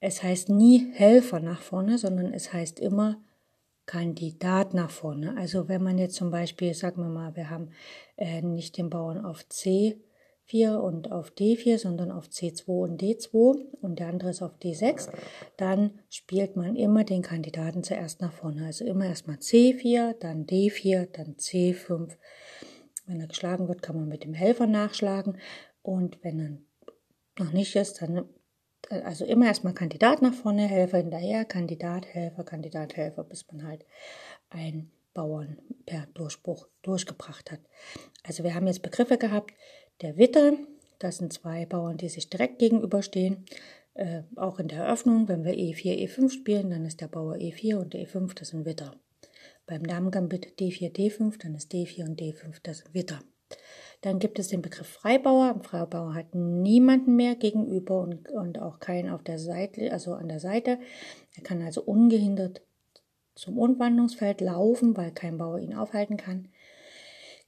es 0.00 0.22
heißt 0.22 0.48
nie 0.48 0.92
Helfer 0.92 1.40
nach 1.40 1.60
vorne, 1.60 1.98
sondern 1.98 2.32
es 2.32 2.52
heißt 2.52 2.80
immer 2.80 3.22
Kandidat 3.86 4.74
nach 4.74 4.90
vorne. 4.90 5.36
Also 5.36 5.68
wenn 5.68 5.82
man 5.82 5.98
jetzt 5.98 6.16
zum 6.16 6.30
Beispiel, 6.30 6.74
sagen 6.74 7.02
wir 7.02 7.08
mal, 7.08 7.36
wir 7.36 7.50
haben 7.50 7.70
äh, 8.16 8.42
nicht 8.42 8.76
den 8.76 8.90
Bauern 8.90 9.24
auf 9.24 9.44
C4 10.50 10.76
und 10.76 11.12
auf 11.12 11.32
D4, 11.32 11.78
sondern 11.78 12.10
auf 12.10 12.28
C2 12.28 12.66
und 12.66 13.02
D2 13.02 13.58
und 13.80 13.98
der 13.98 14.08
andere 14.08 14.30
ist 14.30 14.42
auf 14.42 14.58
D6, 14.58 15.10
dann 15.56 15.98
spielt 16.08 16.56
man 16.56 16.76
immer 16.76 17.04
den 17.04 17.22
Kandidaten 17.22 17.82
zuerst 17.82 18.20
nach 18.20 18.32
vorne. 18.32 18.66
Also 18.66 18.84
immer 18.84 19.06
erstmal 19.06 19.36
C4, 19.36 20.14
dann 20.18 20.46
D4, 20.46 21.06
dann 21.12 21.36
C5. 21.36 22.16
Wenn 23.06 23.20
er 23.20 23.26
geschlagen 23.26 23.68
wird, 23.68 23.82
kann 23.82 23.96
man 23.96 24.08
mit 24.08 24.24
dem 24.24 24.34
Helfer 24.34 24.66
nachschlagen 24.66 25.38
und 25.82 26.22
wenn 26.22 26.40
er 26.40 27.44
noch 27.44 27.52
nicht 27.52 27.74
ist, 27.76 28.02
dann 28.02 28.28
also 28.88 29.24
immer 29.24 29.46
erstmal 29.46 29.74
Kandidat 29.74 30.22
nach 30.22 30.34
vorne, 30.34 30.66
Helfer 30.66 30.98
hinterher, 30.98 31.44
Kandidat, 31.44 32.06
Helfer, 32.06 32.44
Kandidat, 32.44 32.96
Helfer, 32.96 33.24
bis 33.24 33.46
man 33.52 33.66
halt 33.66 33.84
einen 34.48 34.90
Bauern 35.12 35.58
per 35.86 36.06
Durchbruch 36.14 36.68
durchgebracht 36.82 37.50
hat. 37.50 37.60
Also 38.22 38.44
wir 38.44 38.54
haben 38.54 38.66
jetzt 38.66 38.82
Begriffe 38.82 39.18
gehabt, 39.18 39.52
der 40.00 40.16
Witter, 40.16 40.54
das 40.98 41.18
sind 41.18 41.32
zwei 41.32 41.66
Bauern, 41.66 41.96
die 41.96 42.08
sich 42.08 42.28
direkt 42.28 42.58
gegenüberstehen. 42.58 43.44
Äh, 43.94 44.22
auch 44.36 44.58
in 44.58 44.68
der 44.68 44.84
Eröffnung, 44.84 45.28
wenn 45.28 45.44
wir 45.44 45.54
E4, 45.54 46.06
E5 46.06 46.30
spielen, 46.30 46.70
dann 46.70 46.84
ist 46.84 47.00
der 47.00 47.08
Bauer 47.08 47.34
E4 47.34 47.76
und 47.76 47.94
E5, 47.94 48.34
das 48.34 48.48
sind 48.48 48.64
Witter. 48.64 48.94
Beim 49.66 49.84
Damengambit 49.84 50.58
D4, 50.58 50.92
D5, 50.92 51.38
dann 51.42 51.54
ist 51.54 51.72
D4 51.72 52.04
und 52.04 52.20
D5, 52.20 52.56
das 52.62 52.78
sind 52.78 52.94
Witter. 52.94 53.20
Dann 54.00 54.18
gibt 54.18 54.38
es 54.38 54.48
den 54.48 54.62
Begriff 54.62 54.88
Freibauer. 54.88 55.54
Ein 55.54 55.62
Freibauer 55.62 56.14
hat 56.14 56.34
niemanden 56.34 57.16
mehr 57.16 57.34
gegenüber 57.34 58.00
und, 58.00 58.30
und 58.30 58.58
auch 58.58 58.80
keinen 58.80 59.10
auf 59.10 59.22
der 59.22 59.38
Seite, 59.38 59.92
also 59.92 60.14
an 60.14 60.28
der 60.28 60.40
Seite. 60.40 60.78
Er 61.36 61.42
kann 61.42 61.62
also 61.62 61.82
ungehindert 61.82 62.62
zum 63.34 63.58
Umwandlungsfeld 63.58 64.40
laufen, 64.40 64.96
weil 64.96 65.12
kein 65.12 65.38
Bauer 65.38 65.58
ihn 65.58 65.74
aufhalten 65.74 66.16
kann. 66.16 66.48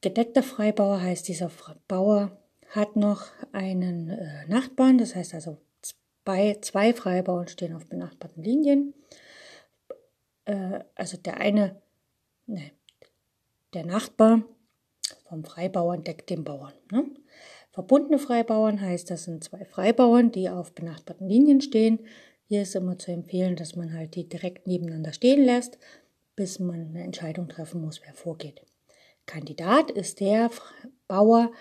Gedeckter 0.00 0.42
Freibauer 0.42 1.00
heißt, 1.00 1.28
dieser 1.28 1.50
Bauer 1.88 2.36
hat 2.72 2.96
noch 2.96 3.26
einen 3.52 4.08
äh, 4.08 4.46
Nachbarn, 4.48 4.98
das 4.98 5.14
heißt 5.14 5.34
also 5.34 5.58
zwei, 6.24 6.56
zwei 6.62 6.94
Freibauern 6.94 7.48
stehen 7.48 7.74
auf 7.74 7.86
benachbarten 7.86 8.42
Linien. 8.42 8.94
Äh, 10.46 10.80
also 10.94 11.18
der 11.18 11.36
eine, 11.36 11.80
ne, 12.46 12.72
der 13.74 13.84
Nachbar 13.84 14.42
vom 15.28 15.44
Freibauern 15.44 16.02
deckt 16.02 16.30
den 16.30 16.44
Bauern. 16.44 16.72
Ne? 16.90 17.04
Verbundene 17.72 18.18
Freibauern 18.18 18.80
heißt, 18.80 19.10
das 19.10 19.24
sind 19.24 19.44
zwei 19.44 19.64
Freibauern, 19.64 20.32
die 20.32 20.48
auf 20.48 20.72
benachbarten 20.72 21.28
Linien 21.28 21.60
stehen. 21.60 22.00
Hier 22.48 22.62
ist 22.62 22.74
immer 22.74 22.98
zu 22.98 23.12
empfehlen, 23.12 23.56
dass 23.56 23.76
man 23.76 23.92
halt 23.92 24.14
die 24.14 24.28
direkt 24.28 24.66
nebeneinander 24.66 25.12
stehen 25.12 25.44
lässt, 25.44 25.78
bis 26.36 26.58
man 26.58 26.88
eine 26.88 27.02
Entscheidung 27.02 27.48
treffen 27.48 27.82
muss, 27.82 28.00
wer 28.02 28.14
vorgeht. 28.14 28.62
Kandidat 29.26 29.90
ist 29.90 30.20
der 30.20 30.50
Bauer, 31.06 31.52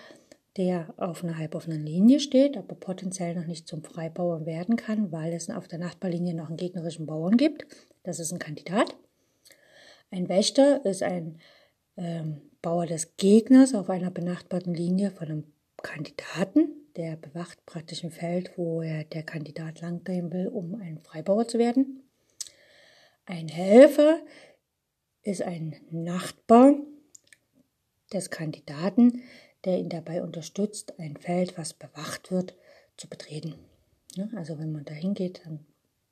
der 0.56 0.92
auf 0.98 1.24
einer 1.24 1.38
halboffenen 1.38 1.84
Linie 1.84 2.20
steht, 2.20 2.56
aber 2.56 2.74
potenziell 2.74 3.34
noch 3.34 3.46
nicht 3.46 3.66
zum 3.66 3.82
Freibauern 3.82 4.44
werden 4.44 4.76
kann, 4.76 5.10
weil 5.10 5.32
es 5.32 5.48
auf 5.48 5.66
der 5.66 5.78
Nachbarlinie 5.78 6.34
noch 6.34 6.48
einen 6.48 6.56
gegnerischen 6.56 7.06
Bauern 7.06 7.36
gibt. 7.36 7.66
Das 8.02 8.18
ist 8.18 8.32
ein 8.32 8.38
Kandidat. 8.38 8.96
Ein 10.10 10.28
Wächter 10.28 10.84
ist 10.84 11.02
ein 11.02 11.38
ähm, 11.96 12.42
Bauer 12.60 12.86
des 12.86 13.16
Gegners 13.16 13.74
auf 13.74 13.88
einer 13.88 14.10
benachbarten 14.10 14.74
Linie 14.74 15.10
von 15.10 15.28
einem 15.28 15.44
Kandidaten. 15.78 16.68
Der 16.96 17.16
bewacht 17.16 17.64
praktisch 17.64 18.04
ein 18.04 18.10
Feld, 18.10 18.58
wo 18.58 18.82
er 18.82 19.04
der 19.04 19.22
Kandidat 19.22 19.80
langgehen 19.80 20.30
will, 20.32 20.48
um 20.48 20.74
ein 20.74 20.98
Freibauer 20.98 21.48
zu 21.48 21.58
werden. 21.58 22.02
Ein 23.24 23.48
Helfer 23.48 24.20
ist 25.22 25.42
ein 25.42 25.76
Nachbar 25.90 26.74
des 28.12 28.28
Kandidaten, 28.28 29.22
der 29.64 29.78
ihn 29.78 29.88
dabei 29.88 30.22
unterstützt, 30.22 30.98
ein 30.98 31.16
Feld, 31.16 31.56
was 31.56 31.74
bewacht 31.74 32.30
wird, 32.30 32.54
zu 32.96 33.08
betreten. 33.08 33.54
Also 34.36 34.58
wenn 34.58 34.72
man 34.72 34.84
da 34.84 34.94
hingeht, 34.94 35.42
dann 35.44 35.64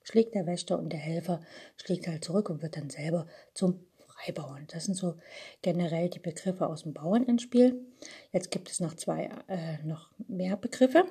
schlägt 0.02 0.34
der 0.34 0.46
Wächter 0.46 0.78
und 0.78 0.92
der 0.92 1.00
Helfer 1.00 1.40
schlägt 1.76 2.06
halt 2.06 2.24
zurück 2.24 2.48
und 2.50 2.62
wird 2.62 2.76
dann 2.76 2.90
selber 2.90 3.26
zum 3.54 3.84
Freibauern. 3.98 4.66
Das 4.68 4.84
sind 4.84 4.94
so 4.94 5.16
generell 5.62 6.08
die 6.08 6.18
Begriffe 6.18 6.66
aus 6.66 6.82
dem 6.82 6.94
Bauernendspiel. 6.94 7.86
Jetzt 8.32 8.50
gibt 8.50 8.70
es 8.70 8.80
noch 8.80 8.94
zwei, 8.94 9.30
äh, 9.48 9.82
noch 9.84 10.10
mehr 10.28 10.56
Begriffe. 10.56 11.04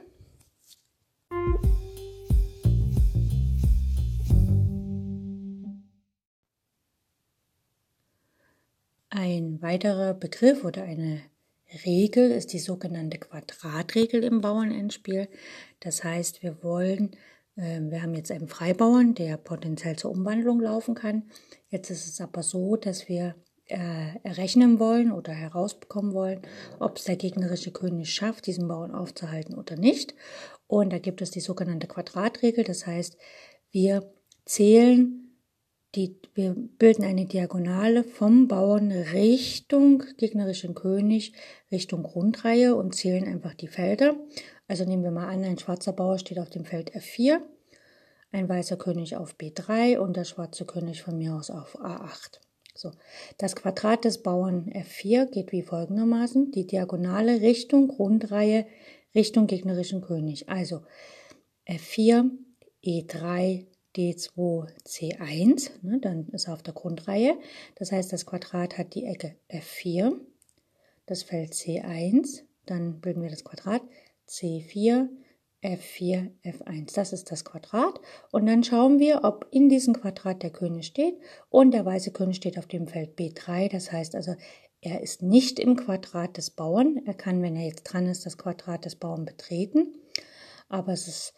Ein 9.12 9.62
weiterer 9.62 10.14
Begriff 10.14 10.64
oder 10.64 10.84
eine 10.84 11.22
Regel 11.86 12.32
ist 12.32 12.54
die 12.54 12.60
sogenannte 12.60 13.18
Quadratregel 13.18 14.24
im 14.24 14.42
Bauernendspiel. 14.42 15.28
Das 15.80 16.04
heißt, 16.04 16.42
wir 16.44 16.64
wollen, 16.64 17.12
äh, 17.56 17.80
wir 17.82 18.02
haben 18.02 18.16
jetzt 18.16 18.32
einen 18.32 18.48
Freibauern, 18.48 19.14
der 19.14 19.38
potenziell 19.38 19.96
zur 19.96 20.12
Umwandlung 20.12 20.60
laufen 20.62 20.96
kann. 20.96 21.30
Jetzt 21.70 21.90
ist 21.90 22.08
es 22.08 22.22
aber 22.22 22.44
so, 22.44 22.76
dass 22.76 23.08
wir 23.08 23.36
äh, 23.66 24.18
errechnen 24.24 24.80
wollen 24.80 25.12
oder 25.12 25.32
herausbekommen 25.32 26.14
wollen, 26.14 26.42
ob 26.80 26.98
es 26.98 27.04
der 27.04 27.18
gegnerische 27.18 27.72
König 27.72 28.12
schafft, 28.14 28.48
diesen 28.48 28.68
Bauern 28.68 28.92
aufzuhalten 28.92 29.56
oder 29.56 29.76
nicht. 29.76 30.16
Und 30.66 30.92
da 30.92 30.98
gibt 30.98 31.22
es 31.22 31.30
die 31.30 31.40
sogenannte 31.40 31.88
Quadratregel. 31.88 32.64
Das 32.64 32.88
heißt, 32.88 33.18
wir 33.72 34.12
zählen 34.46 35.29
die, 35.96 36.16
wir 36.36 36.56
bilden 36.56 37.04
eine 37.04 37.26
Diagonale 37.26 38.04
vom 38.04 38.48
Bauern 38.48 38.92
Richtung 38.92 40.04
gegnerischen 40.18 40.76
König, 40.76 41.34
Richtung 41.72 42.04
Grundreihe 42.04 42.76
und 42.76 42.94
zählen 42.96 43.28
einfach 43.28 43.56
die 43.56 43.68
Felder. 43.68 44.16
Also 44.68 44.86
nehmen 44.86 45.04
wir 45.04 45.12
mal 45.12 45.28
an, 45.28 45.44
ein 45.44 45.58
schwarzer 45.58 45.94
Bauer 45.94 46.20
steht 46.20 46.40
auf 46.40 46.50
dem 46.50 46.66
Feld 46.66 46.96
F4, 46.96 47.40
ein 48.32 48.48
weißer 48.48 48.78
König 48.78 49.16
auf 49.16 49.36
B3 49.36 49.98
und 49.98 50.16
der 50.16 50.26
schwarze 50.26 50.66
König 50.66 51.02
von 51.02 51.18
mir 51.18 51.36
aus 51.36 51.50
auf 51.50 51.80
A8. 51.80 52.40
So, 52.76 52.92
das 53.38 53.56
Quadrat 53.56 54.06
des 54.06 54.22
Bauern 54.22 54.70
F4 54.72 55.26
geht 55.26 55.52
wie 55.52 55.64
folgendermaßen, 55.64 56.52
die 56.52 56.68
Diagonale 56.68 57.42
Richtung 57.42 57.88
Grundreihe, 57.88 58.68
Richtung 59.16 59.48
gegnerischen 59.48 60.02
König. 60.02 60.50
Also 60.50 60.84
F4, 61.68 62.30
E3, 62.86 63.66
D2, 63.96 64.68
C1, 64.86 65.72
ne, 65.82 66.00
dann 66.00 66.28
ist 66.30 66.48
er 66.48 66.54
auf 66.54 66.64
der 66.64 66.74
Grundreihe. 66.74 67.38
Das 67.76 67.92
heißt, 67.92 68.14
das 68.14 68.26
Quadrat 68.26 68.78
hat 68.78 68.94
die 68.94 69.06
Ecke 69.06 69.36
F4, 69.50 70.14
das 71.06 71.24
Feld 71.24 71.54
C1, 71.54 72.44
dann 72.66 73.02
bilden 73.02 73.24
wir 73.24 73.30
das 73.30 73.44
Quadrat 73.44 73.82
C4, 74.28 75.10
F4, 75.64 76.32
F1. 76.44 76.96
Das 76.96 77.12
ist 77.12 77.32
das 77.32 77.44
Quadrat. 77.44 78.00
Und 78.32 78.46
dann 78.46 78.64
schauen 78.64 79.00
wir, 79.00 79.24
ob 79.24 79.48
in 79.52 79.70
diesem 79.70 79.94
Quadrat 79.94 80.44
der 80.44 80.52
König 80.52 80.86
steht 80.86 81.18
und 81.50 81.72
der 81.72 81.86
weiße 81.86 82.12
König 82.12 82.38
steht 82.38 82.58
auf 82.58 82.68
dem 82.68 82.88
Feld 82.88 83.18
B3. 83.18 83.70
Das 83.70 83.92
heißt 83.92 84.16
also, 84.16 84.36
er 84.82 85.02
ist 85.02 85.22
nicht 85.22 85.60
im 85.60 85.76
Quadrat 85.76 86.38
des 86.38 86.52
Bauern. 86.52 87.02
Er 87.06 87.14
kann, 87.14 87.42
wenn 87.42 87.56
er 87.56 87.66
jetzt 87.66 87.84
dran 87.84 88.08
ist, 88.08 88.26
das 88.26 88.38
Quadrat 88.38 88.86
des 88.86 88.96
Bauern 88.96 89.26
betreten. 89.26 89.96
Aber 90.70 90.94
es 90.94 91.08
ist 91.08 91.34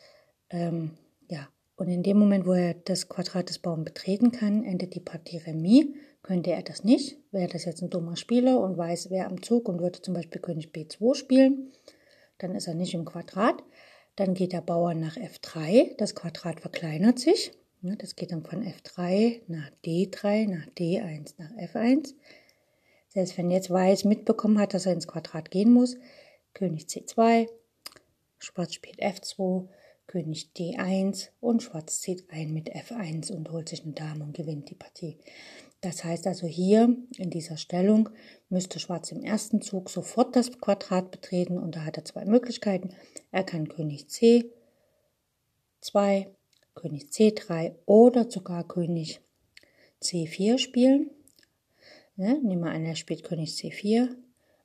ähm, 0.50 0.92
ja 1.28 1.48
und 1.82 1.90
in 1.90 2.04
dem 2.04 2.20
Moment, 2.20 2.46
wo 2.46 2.54
er 2.54 2.76
das 2.76 3.10
Quadrat 3.10 3.50
des 3.50 3.58
Bauern 3.58 3.84
betreten 3.84 4.32
kann, 4.32 4.64
endet 4.64 4.94
die 4.94 5.00
Partie 5.00 5.38
Remis. 5.38 5.88
Könnte 6.22 6.52
er 6.52 6.62
das 6.62 6.84
nicht, 6.84 7.18
wäre 7.32 7.48
das 7.48 7.66
jetzt 7.66 7.82
ein 7.82 7.90
dummer 7.90 8.16
Spieler 8.18 8.60
und 8.60 8.78
weiß, 8.78 9.10
wer 9.10 9.26
am 9.26 9.42
Zug 9.42 9.68
und 9.68 9.82
würde 9.82 10.00
zum 10.00 10.14
Beispiel 10.14 10.40
König 10.40 10.70
B2 10.70 11.16
spielen, 11.16 11.72
dann 12.38 12.54
ist 12.54 12.68
er 12.68 12.76
nicht 12.76 12.94
im 12.94 13.04
Quadrat. 13.04 13.64
Dann 14.16 14.36
geht 14.36 14.54
der 14.54 14.62
Bauer 14.62 14.94
nach 14.94 15.18
F3, 15.18 15.98
das 15.98 16.14
Quadrat 16.14 16.60
verkleinert 16.60 17.18
sich. 17.18 17.52
Das 17.82 18.16
geht 18.16 18.32
dann 18.32 18.44
von 18.44 18.64
F3 18.64 19.42
nach 19.48 19.72
D3, 19.84 20.48
nach 20.48 20.68
D1, 20.78 21.34
nach 21.40 21.50
F1. 21.54 22.14
Selbst 23.08 23.40
wenn 23.40 23.50
jetzt 23.50 23.72
Weiß 23.72 24.06
mitbekommen 24.06 24.60
hat, 24.60 24.76
dass 24.76 24.86
er 24.86 24.94
ins 24.94 25.08
Quadrat 25.08 25.50
gehen 25.50 25.74
muss, 25.74 25.98
König 26.54 26.84
C2, 26.84 27.48
Schwarz 28.38 28.76
spielt 28.76 29.02
F2, 29.02 29.68
König 30.12 30.52
D1 30.58 31.30
und 31.40 31.64
Schwarz 31.64 32.02
zieht 32.02 32.30
ein 32.32 32.54
mit 32.54 32.70
F1 32.76 33.32
und 33.32 33.50
holt 33.50 33.70
sich 33.70 33.86
eine 33.86 33.94
Dame 33.94 34.26
und 34.26 34.36
gewinnt 34.36 34.70
die 34.70 34.76
Partie. 34.76 35.18
Das 35.80 36.04
heißt 36.04 36.28
also 36.28 36.48
hier 36.48 36.98
in 37.18 37.30
dieser 37.30 37.56
Stellung 37.56 38.10
müsste 38.50 38.82
Schwarz 38.82 39.14
im 39.14 39.24
ersten 39.24 39.62
Zug 39.62 39.90
sofort 39.90 40.36
das 40.36 40.60
Quadrat 40.60 41.12
betreten 41.12 41.58
und 41.58 41.78
da 41.78 41.86
hat 41.86 41.96
er 41.96 42.04
zwei 42.04 42.26
Möglichkeiten. 42.26 42.90
Er 43.32 43.46
kann 43.46 43.70
König 43.70 44.08
C2, 44.10 44.50
König 46.76 47.04
C3 47.06 47.76
oder 47.86 48.30
sogar 48.30 48.68
König 48.68 49.22
C4 50.02 50.58
spielen. 50.58 51.10
Ne? 52.18 52.38
Nehmen 52.44 52.66
wir 52.66 52.72
an, 52.72 52.84
er 52.84 52.98
spielt 52.98 53.24
König 53.24 53.52
C4, 53.52 54.10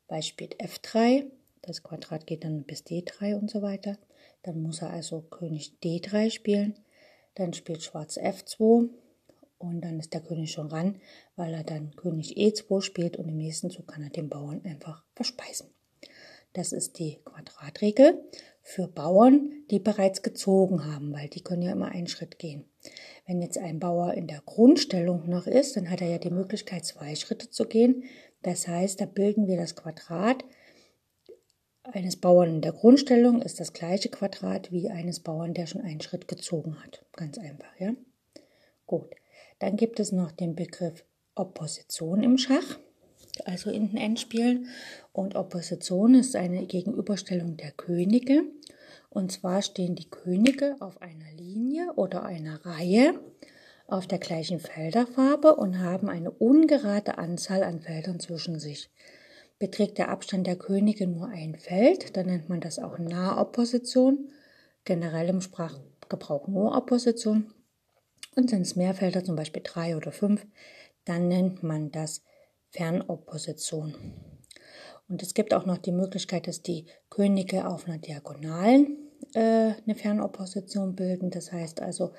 Weiß 0.09 0.27
spielt 0.27 0.61
F3, 0.61 1.31
das 1.63 1.85
Quadrat 1.85 2.27
geht 2.27 2.43
dann 2.43 2.65
bis 2.65 2.83
D3 2.83 3.37
und 3.37 3.49
so 3.49 3.63
weiter. 3.63 3.97
Dann 4.47 4.63
muss 4.63 4.81
er 4.81 4.91
also 4.91 5.23
König 5.23 5.75
D3 5.83 6.31
spielen. 6.31 6.79
Dann 7.35 7.53
spielt 7.53 7.83
Schwarz 7.83 8.17
F2 8.17 8.89
und 9.59 9.81
dann 9.81 9.99
ist 9.99 10.15
der 10.15 10.21
König 10.21 10.53
schon 10.53 10.69
ran, 10.69 11.01
weil 11.35 11.53
er 11.53 11.65
dann 11.65 11.97
König 11.97 12.37
E2 12.39 12.81
spielt 12.81 13.17
und 13.17 13.29
im 13.29 13.37
nächsten 13.37 13.71
Zug 13.71 13.89
kann 13.89 14.05
er 14.05 14.11
den 14.11 14.29
Bauern 14.29 14.61
einfach 14.65 15.03
verspeisen. 15.17 15.67
Das 16.53 16.73
ist 16.73 17.01
die 17.01 17.19
Quadratregel 17.25 18.23
für 18.63 18.87
Bauern, 18.87 19.51
die 19.71 19.81
bereits 19.81 20.23
gezogen 20.23 20.85
haben, 20.87 21.13
weil 21.13 21.29
die 21.29 21.43
können 21.43 21.63
ja 21.63 21.73
immer 21.73 21.89
einen 21.89 22.07
Schritt 22.07 22.39
gehen. 22.39 22.65
Wenn 23.27 23.43
jetzt 23.43 23.59
ein 23.59 23.81
Bauer 23.81 24.15
in 24.15 24.29
der 24.29 24.43
Grundstellung 24.47 25.29
noch 25.29 25.49
ist, 25.49 25.77
dann 25.77 25.91
hat 25.91 26.01
er 26.01 26.09
ja 26.09 26.19
die 26.19 26.31
Möglichkeit, 26.31 26.85
zwei 26.85 27.17
Schritte 27.17 27.51
zu 27.51 27.67
gehen. 27.67 28.05
Das 28.43 28.69
heißt, 28.69 29.01
da 29.01 29.07
bilden 29.07 29.49
wir 29.49 29.57
das 29.57 29.75
Quadrat 29.75 30.45
eines 31.93 32.17
Bauern 32.17 32.49
in 32.49 32.61
der 32.63 32.73
Grundstellung 32.73 33.43
ist 33.43 33.61
das 33.61 33.73
gleiche 33.73 34.09
Quadrat 34.09 34.73
wie 34.73 34.89
eines 34.89 35.21
Bauern, 35.21 35.55
der 35.55 35.67
schon 35.67 35.83
einen 35.83 36.01
Schritt 36.01 36.29
gezogen 36.29 36.83
hat. 36.83 37.05
Ganz 37.13 37.39
einfach, 37.39 37.75
ja? 37.79 37.95
Gut. 38.87 39.11
Dann 39.59 39.77
gibt 39.77 40.01
es 40.01 40.13
noch 40.13 40.33
den 40.33 40.55
Begriff 40.55 41.05
Opposition 41.35 42.23
im 42.23 42.39
Schach, 42.39 42.79
also 43.45 43.71
in 43.71 43.89
den 43.89 43.97
Endspielen. 43.97 44.69
Und 45.13 45.35
Opposition 45.35 46.15
ist 46.15 46.37
eine 46.37 46.67
Gegenüberstellung 46.67 47.57
der 47.57 47.73
Könige. 47.73 48.45
Und 49.09 49.33
zwar 49.33 49.63
stehen 49.63 49.95
die 49.95 50.11
Könige 50.11 50.77
auf 50.81 51.01
einer 51.01 51.33
Linie 51.37 51.93
oder 51.95 52.25
einer 52.25 52.65
Reihe 52.67 53.19
auf 53.87 54.07
der 54.07 54.19
gleichen 54.19 54.61
Felderfarbe 54.61 55.57
und 55.57 55.81
haben 55.81 56.09
eine 56.09 56.31
ungerade 56.31 57.19
Anzahl 57.19 57.63
an 57.63 57.81
Feldern 57.81 58.21
zwischen 58.21 58.59
sich. 58.59 58.91
Beträgt 59.59 59.99
der 59.99 60.11
Abstand 60.11 60.47
der 60.47 60.57
Könige 60.57 61.07
nur 61.07 61.29
ein 61.29 61.55
Feld, 61.57 62.17
dann 62.17 62.27
nennt 62.27 62.49
man 62.49 62.61
das 62.61 62.79
auch 62.79 62.99
Nahopposition, 62.99 64.31
generell 64.85 65.29
im 65.31 65.41
Sprachgebrauch 65.41 66.47
nur 66.49 66.77
Opposition. 66.77 67.53
Und 68.35 68.51
sind 68.51 68.63
es 68.63 68.77
mehr 68.77 68.93
Felder, 68.93 69.25
zum 69.25 69.35
Beispiel 69.35 69.63
drei 69.65 69.97
oder 69.97 70.13
fünf, 70.13 70.47
dann 71.07 71.29
nennt 71.29 71.63
man 71.63 71.91
das 71.91 72.23
Fernopposition. 72.71 73.95
Und 75.09 75.23
es 75.23 75.33
gibt 75.33 75.55
auch 75.55 75.65
noch 75.65 75.79
die 75.79 75.93
Möglichkeit, 75.93 76.47
dass 76.47 76.63
die 76.63 76.87
Könige 77.09 77.67
auf 77.67 77.87
einer 77.87 77.99
Diagonalen 77.99 78.99
äh, 79.35 79.73
eine 79.85 79.95
Fernopposition 79.95 80.95
bilden. 80.95 81.31
Das 81.31 81.53
heißt 81.53 81.81
also, 81.81 82.13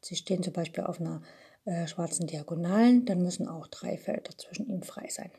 sie 0.00 0.16
stehen 0.16 0.42
zum 0.42 0.52
Beispiel 0.52 0.84
auf 0.84 1.00
einer 1.00 1.22
äh, 1.64 1.86
schwarzen 1.86 2.26
Diagonalen, 2.26 3.06
dann 3.06 3.22
müssen 3.22 3.48
auch 3.48 3.68
drei 3.68 3.96
Felder 3.96 4.36
zwischen 4.36 4.66
ihnen 4.68 4.82
frei 4.82 5.08
sein. 5.08 5.30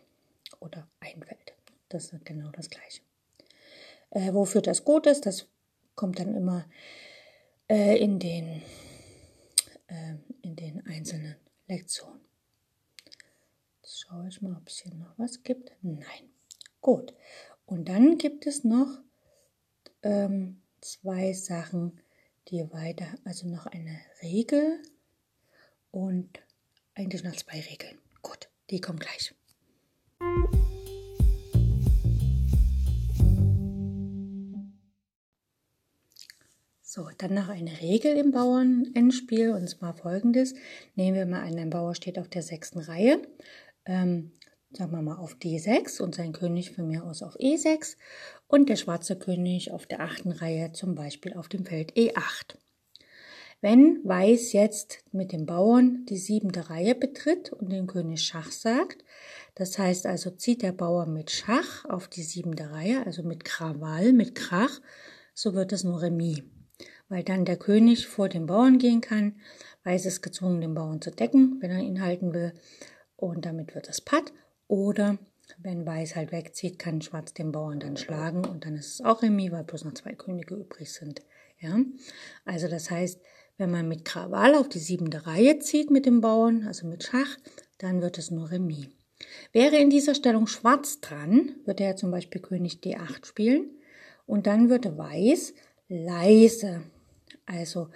Oder 0.65 0.87
ein 0.99 1.21
Feld. 1.21 1.53
Das 1.89 2.11
ist 2.11 2.25
genau 2.25 2.49
das 2.49 2.69
gleiche. 2.69 3.01
Äh, 4.09 4.33
wofür 4.33 4.61
das 4.61 4.83
gut 4.83 5.05
ist, 5.05 5.25
das 5.25 5.47
kommt 5.93 6.19
dann 6.19 6.35
immer 6.35 6.65
äh, 7.69 7.97
in, 7.97 8.17
den, 8.19 8.63
äh, 9.87 10.15
in 10.41 10.55
den 10.55 10.85
einzelnen 10.87 11.35
Lektionen. 11.67 12.21
Jetzt 13.81 14.01
schaue 14.01 14.27
ich 14.27 14.41
mal, 14.41 14.57
ob 14.57 14.67
es 14.67 14.79
hier 14.79 14.93
noch 14.95 15.13
was 15.17 15.43
gibt. 15.43 15.71
Nein. 15.81 16.29
Gut. 16.81 17.13
Und 17.67 17.87
dann 17.87 18.17
gibt 18.17 18.47
es 18.47 18.63
noch 18.63 18.99
ähm, 20.01 20.61
zwei 20.81 21.33
Sachen, 21.33 21.99
die 22.47 22.71
weiter, 22.71 23.07
also 23.23 23.47
noch 23.47 23.65
eine 23.67 23.99
Regel 24.21 24.81
und 25.91 26.39
eigentlich 26.93 27.23
noch 27.23 27.35
zwei 27.35 27.59
Regeln. 27.59 27.97
Gut, 28.21 28.49
die 28.69 28.81
kommen 28.81 28.99
gleich. 28.99 29.33
So, 36.95 37.09
dann 37.17 37.33
noch 37.33 37.49
eine 37.49 37.81
Regel 37.81 38.15
im 38.15 38.31
Bauernendspiel 38.31 39.49
und 39.49 39.67
zwar 39.67 39.93
folgendes. 39.95 40.53
Nehmen 40.95 41.17
wir 41.17 41.25
mal 41.25 41.41
an, 41.41 41.59
ein 41.59 41.69
Bauer 41.69 41.93
steht 41.93 42.17
auf 42.17 42.29
der 42.29 42.41
sechsten 42.41 42.79
Reihe. 42.79 43.21
Ähm, 43.85 44.31
sagen 44.71 44.93
wir 44.93 45.01
mal, 45.01 45.17
auf 45.17 45.35
D6 45.35 46.01
und 46.01 46.15
sein 46.15 46.31
König 46.31 46.71
von 46.71 46.87
mir 46.87 47.03
aus 47.03 47.21
auf 47.21 47.35
E6 47.35 47.97
und 48.47 48.69
der 48.69 48.77
schwarze 48.77 49.19
König 49.19 49.71
auf 49.71 49.85
der 49.87 49.99
achten 49.99 50.31
Reihe 50.31 50.71
zum 50.71 50.95
Beispiel 50.95 51.33
auf 51.33 51.49
dem 51.49 51.65
Feld 51.65 51.91
E8. 51.97 52.55
Wenn 53.61 54.01
Weiß 54.03 54.53
jetzt 54.53 55.03
mit 55.11 55.31
dem 55.31 55.45
Bauern 55.45 56.05
die 56.07 56.17
siebente 56.17 56.69
Reihe 56.69 56.93
betritt 56.93 57.51
und 57.51 57.71
den 57.71 57.87
König 57.87 58.21
Schach 58.21 58.51
sagt, 58.51 59.03
das 59.55 59.79
heißt 59.79 60.05
also 60.05 60.31
zieht 60.31 60.61
der 60.61 60.73
Bauer 60.73 61.05
mit 61.05 61.31
Schach 61.31 61.85
auf 61.85 62.07
die 62.07 62.23
siebente 62.23 62.69
Reihe, 62.71 63.05
also 63.05 63.23
mit 63.23 63.45
Krawall, 63.45 64.13
mit 64.13 64.35
Krach, 64.35 64.81
so 65.33 65.53
wird 65.53 65.71
es 65.73 65.83
nur 65.83 66.01
Remis. 66.01 66.43
Weil 67.07 67.23
dann 67.23 67.45
der 67.45 67.57
König 67.57 68.07
vor 68.07 68.29
den 68.29 68.45
Bauern 68.45 68.77
gehen 68.77 69.01
kann, 69.01 69.35
Weiß 69.83 70.05
ist 70.05 70.21
gezwungen, 70.21 70.61
den 70.61 70.73
Bauern 70.73 71.01
zu 71.01 71.11
decken, 71.11 71.57
wenn 71.61 71.71
er 71.71 71.79
ihn 71.79 72.01
halten 72.01 72.33
will, 72.33 72.53
und 73.15 73.45
damit 73.45 73.75
wird 73.75 73.87
es 73.87 74.01
Patt. 74.01 74.33
Oder 74.67 75.17
wenn 75.59 75.85
Weiß 75.85 76.15
halt 76.15 76.31
wegzieht, 76.31 76.79
kann 76.79 77.01
Schwarz 77.01 77.33
den 77.33 77.51
Bauern 77.51 77.79
dann 77.79 77.97
schlagen 77.97 78.45
und 78.45 78.65
dann 78.65 78.75
ist 78.75 78.95
es 78.95 79.01
auch 79.01 79.21
Remis, 79.21 79.51
weil 79.51 79.63
bloß 79.63 79.85
noch 79.85 79.93
zwei 79.93 80.13
Könige 80.13 80.55
übrig 80.55 80.91
sind. 80.91 81.21
Ja, 81.59 81.79
also 82.43 82.67
das 82.67 82.91
heißt, 82.91 83.21
wenn 83.57 83.71
man 83.71 83.87
mit 83.87 84.05
Krawall 84.05 84.55
auf 84.55 84.69
die 84.69 84.79
siebente 84.79 85.25
Reihe 85.25 85.59
zieht 85.59 85.91
mit 85.91 86.05
dem 86.05 86.21
Bauern, 86.21 86.65
also 86.67 86.87
mit 86.87 87.03
Schach, 87.03 87.37
dann 87.77 88.01
wird 88.01 88.17
es 88.17 88.31
nur 88.31 88.51
Remis. 88.51 88.87
Wäre 89.53 89.77
in 89.77 89.89
dieser 89.89 90.15
Stellung 90.15 90.47
Schwarz 90.47 90.99
dran, 90.99 91.55
würde 91.65 91.83
er 91.83 91.95
zum 91.95 92.11
Beispiel 92.11 92.41
König 92.41 92.79
D8 92.83 93.25
spielen 93.25 93.71
und 94.25 94.47
dann 94.47 94.69
würde 94.69 94.97
Weiß 94.97 95.53
leise, 95.87 96.83
also 97.45 97.89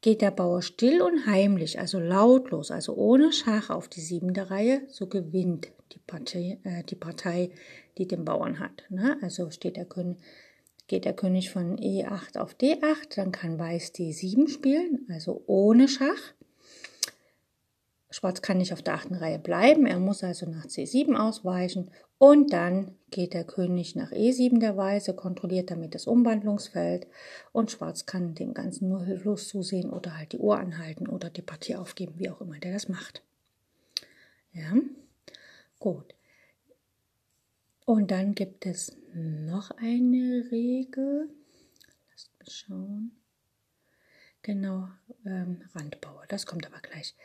geht 0.00 0.22
der 0.22 0.30
Bauer 0.30 0.62
still 0.62 1.02
und 1.02 1.26
heimlich, 1.26 1.78
also 1.78 1.98
lautlos, 1.98 2.70
also 2.70 2.94
ohne 2.94 3.32
Schach 3.32 3.70
auf 3.70 3.88
die 3.88 4.00
siebente 4.00 4.50
Reihe, 4.50 4.82
so 4.88 5.06
gewinnt 5.06 5.72
die 5.92 5.98
Partei, 5.98 6.58
äh, 6.64 6.84
die, 6.84 6.94
Partei 6.94 7.50
die 7.98 8.06
den 8.06 8.24
Bauern 8.24 8.60
hat. 8.60 8.84
Ne? 8.88 9.18
Also 9.22 9.50
steht 9.50 9.76
der 9.76 9.84
König, 9.86 10.18
geht 10.90 11.04
der 11.04 11.14
König 11.14 11.50
von 11.50 11.78
E8 11.78 12.36
auf 12.36 12.56
D8, 12.56 13.14
dann 13.14 13.30
kann 13.30 13.60
Weiß 13.60 13.94
D7 13.94 14.48
spielen, 14.48 15.06
also 15.08 15.44
ohne 15.46 15.86
Schach. 15.86 16.34
Schwarz 18.10 18.42
kann 18.42 18.58
nicht 18.58 18.72
auf 18.72 18.82
der 18.82 18.94
achten 18.94 19.14
Reihe 19.14 19.38
bleiben, 19.38 19.86
er 19.86 20.00
muss 20.00 20.24
also 20.24 20.50
nach 20.50 20.66
C7 20.66 21.14
ausweichen 21.14 21.92
und 22.18 22.52
dann 22.52 22.96
geht 23.12 23.34
der 23.34 23.44
König 23.44 23.94
nach 23.94 24.10
E7 24.10 24.58
der 24.58 24.76
Weiße, 24.76 25.14
kontrolliert 25.14 25.70
damit 25.70 25.94
das 25.94 26.08
Umwandlungsfeld 26.08 27.06
und 27.52 27.70
Schwarz 27.70 28.04
kann 28.04 28.34
dem 28.34 28.52
Ganzen 28.52 28.88
nur 28.88 29.04
hilflos 29.04 29.46
zusehen 29.46 29.90
oder 29.90 30.18
halt 30.18 30.32
die 30.32 30.38
Uhr 30.38 30.58
anhalten 30.58 31.06
oder 31.06 31.30
die 31.30 31.42
Partie 31.42 31.76
aufgeben, 31.76 32.14
wie 32.16 32.30
auch 32.30 32.40
immer 32.40 32.58
der 32.58 32.72
das 32.72 32.88
macht. 32.88 33.22
Ja, 34.52 34.72
gut. 35.78 36.16
Und 37.90 38.12
dann 38.12 38.36
gibt 38.36 38.66
es 38.66 38.96
noch 39.14 39.72
eine 39.72 40.46
Regel. 40.52 41.28
Lasst 42.08 42.30
mich 42.38 42.56
schauen. 42.56 43.10
Genau, 44.42 44.88
ähm, 45.26 45.64
Randbauer. 45.74 46.24
Das 46.28 46.46
kommt 46.46 46.64
aber 46.64 46.78
gleich. 46.78 47.16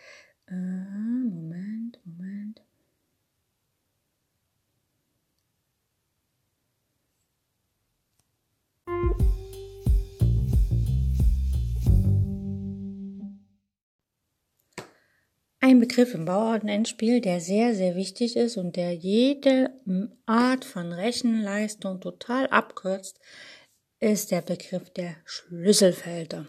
Äh, 0.47 0.55
Moment, 0.55 1.99
Moment. 2.03 2.63
Ein 15.75 15.81
Begriff 15.81 16.13
im 16.13 16.23
Bauernendspiel, 16.23 17.19
der 17.19 17.41
sehr, 17.41 17.75
sehr 17.75 17.97
wichtig 17.97 18.37
ist 18.37 18.55
und 18.55 18.77
der 18.77 18.93
jede 18.93 19.71
Art 20.25 20.63
von 20.63 20.93
Rechenleistung 20.93 21.99
total 21.99 22.47
abkürzt, 22.47 23.19
ist 23.99 24.31
der 24.31 24.41
Begriff 24.41 24.89
der 24.91 25.17
Schlüsselfelder. 25.25 26.47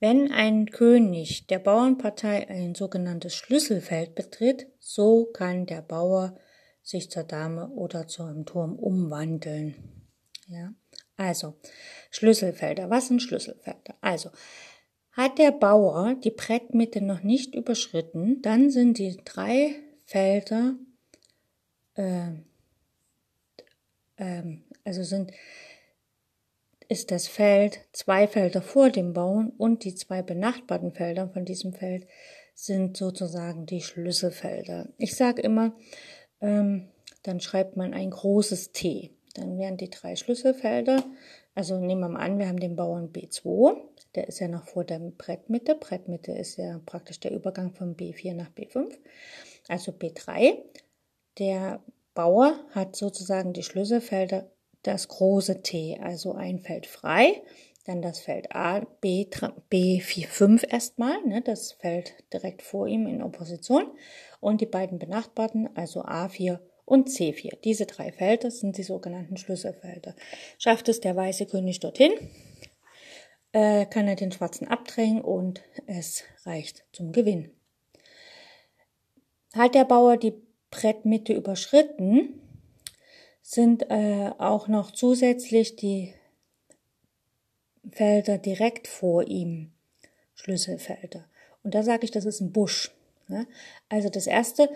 Wenn 0.00 0.30
ein 0.32 0.66
König 0.66 1.46
der 1.46 1.60
Bauernpartei 1.60 2.46
ein 2.50 2.74
sogenanntes 2.74 3.34
Schlüsselfeld 3.34 4.14
betritt, 4.14 4.66
so 4.80 5.24
kann 5.32 5.64
der 5.64 5.80
Bauer 5.80 6.38
sich 6.82 7.10
zur 7.10 7.24
Dame 7.24 7.70
oder 7.70 8.06
zu 8.06 8.22
einem 8.22 8.44
Turm 8.44 8.78
umwandeln. 8.78 9.76
Ja, 10.46 10.74
also 11.16 11.54
Schlüsselfelder. 12.10 12.90
Was 12.90 13.08
sind 13.08 13.22
Schlüsselfelder? 13.22 13.94
Also 14.02 14.28
hat 15.16 15.38
der 15.38 15.50
Bauer 15.50 16.14
die 16.22 16.30
Brettmitte 16.30 17.00
noch 17.00 17.22
nicht 17.22 17.54
überschritten, 17.54 18.42
dann 18.42 18.70
sind 18.70 18.98
die 18.98 19.16
drei 19.24 19.74
Felder, 20.04 20.74
äh, 21.94 22.28
äh, 24.16 24.58
also 24.84 25.02
sind 25.02 25.32
ist 26.88 27.10
das 27.10 27.26
Feld 27.26 27.80
zwei 27.92 28.28
Felder 28.28 28.62
vor 28.62 28.90
dem 28.90 29.12
Bauen 29.12 29.50
und 29.58 29.82
die 29.82 29.96
zwei 29.96 30.22
benachbarten 30.22 30.92
Felder 30.92 31.28
von 31.28 31.44
diesem 31.44 31.72
Feld 31.72 32.06
sind 32.54 32.96
sozusagen 32.96 33.66
die 33.66 33.80
Schlüsselfelder. 33.80 34.88
Ich 34.96 35.16
sage 35.16 35.42
immer, 35.42 35.74
ähm, 36.40 36.88
dann 37.24 37.40
schreibt 37.40 37.76
man 37.76 37.92
ein 37.92 38.10
großes 38.10 38.70
T. 38.70 39.10
Dann 39.34 39.58
wären 39.58 39.76
die 39.76 39.90
drei 39.90 40.14
Schlüsselfelder. 40.14 41.02
Also 41.54 41.78
nehmen 41.78 42.02
wir 42.02 42.08
mal 42.08 42.20
an, 42.20 42.38
wir 42.38 42.46
haben 42.46 42.60
den 42.60 42.76
Bauern 42.76 43.10
B2, 43.12 43.76
der 44.16 44.28
ist 44.28 44.40
ja 44.40 44.48
noch 44.48 44.64
vor 44.64 44.84
der 44.84 44.98
Brettmitte. 44.98 45.74
Brettmitte 45.74 46.32
ist 46.32 46.56
ja 46.56 46.80
praktisch 46.84 47.20
der 47.20 47.32
Übergang 47.32 47.72
von 47.72 47.96
B4 47.96 48.34
nach 48.34 48.50
B5. 48.50 48.92
Also 49.68 49.92
B3. 49.92 50.58
Der 51.38 51.80
Bauer 52.14 52.58
hat 52.70 52.96
sozusagen 52.96 53.52
die 53.52 53.62
Schlüsselfelder 53.62 54.50
das 54.82 55.08
große 55.08 55.62
T, 55.62 55.98
also 56.00 56.32
ein 56.32 56.60
Feld 56.60 56.86
frei, 56.86 57.42
dann 57.86 58.02
das 58.02 58.20
Feld 58.20 58.54
A, 58.54 58.80
B, 59.00 59.26
B4, 59.70 60.26
5 60.26 60.72
erstmal, 60.72 61.22
ne, 61.24 61.42
das 61.42 61.72
Feld 61.72 62.14
direkt 62.32 62.62
vor 62.62 62.86
ihm 62.86 63.06
in 63.06 63.22
Opposition 63.22 63.90
und 64.40 64.60
die 64.60 64.66
beiden 64.66 64.98
benachbarten, 64.98 65.68
also 65.74 66.04
A4 66.04 66.58
und 66.84 67.08
C4. 67.08 67.60
Diese 67.62 67.86
drei 67.86 68.12
Felder 68.12 68.50
sind 68.50 68.78
die 68.78 68.82
sogenannten 68.82 69.36
Schlüsselfelder. 69.36 70.14
Schafft 70.58 70.88
es 70.88 71.00
der 71.00 71.16
weiße 71.16 71.46
König 71.46 71.80
dorthin, 71.80 72.12
äh, 73.56 73.86
kann 73.86 74.06
er 74.06 74.16
den 74.16 74.32
schwarzen 74.32 74.68
abdrängen 74.68 75.22
und 75.22 75.62
es 75.86 76.24
reicht 76.44 76.84
zum 76.92 77.12
Gewinn. 77.12 77.50
Hat 79.54 79.74
der 79.74 79.86
Bauer 79.86 80.18
die 80.18 80.34
Brettmitte 80.70 81.32
überschritten, 81.32 82.38
sind 83.40 83.88
äh, 83.88 84.30
auch 84.36 84.68
noch 84.68 84.90
zusätzlich 84.90 85.74
die 85.74 86.12
Felder 87.90 88.36
direkt 88.36 88.88
vor 88.88 89.26
ihm 89.26 89.72
Schlüsselfelder. 90.34 91.24
Und 91.62 91.74
da 91.74 91.82
sage 91.82 92.04
ich, 92.04 92.10
das 92.10 92.26
ist 92.26 92.42
ein 92.42 92.52
Busch. 92.52 92.94
Ne? 93.28 93.46
Also 93.88 94.10
das 94.10 94.26
erste 94.26 94.68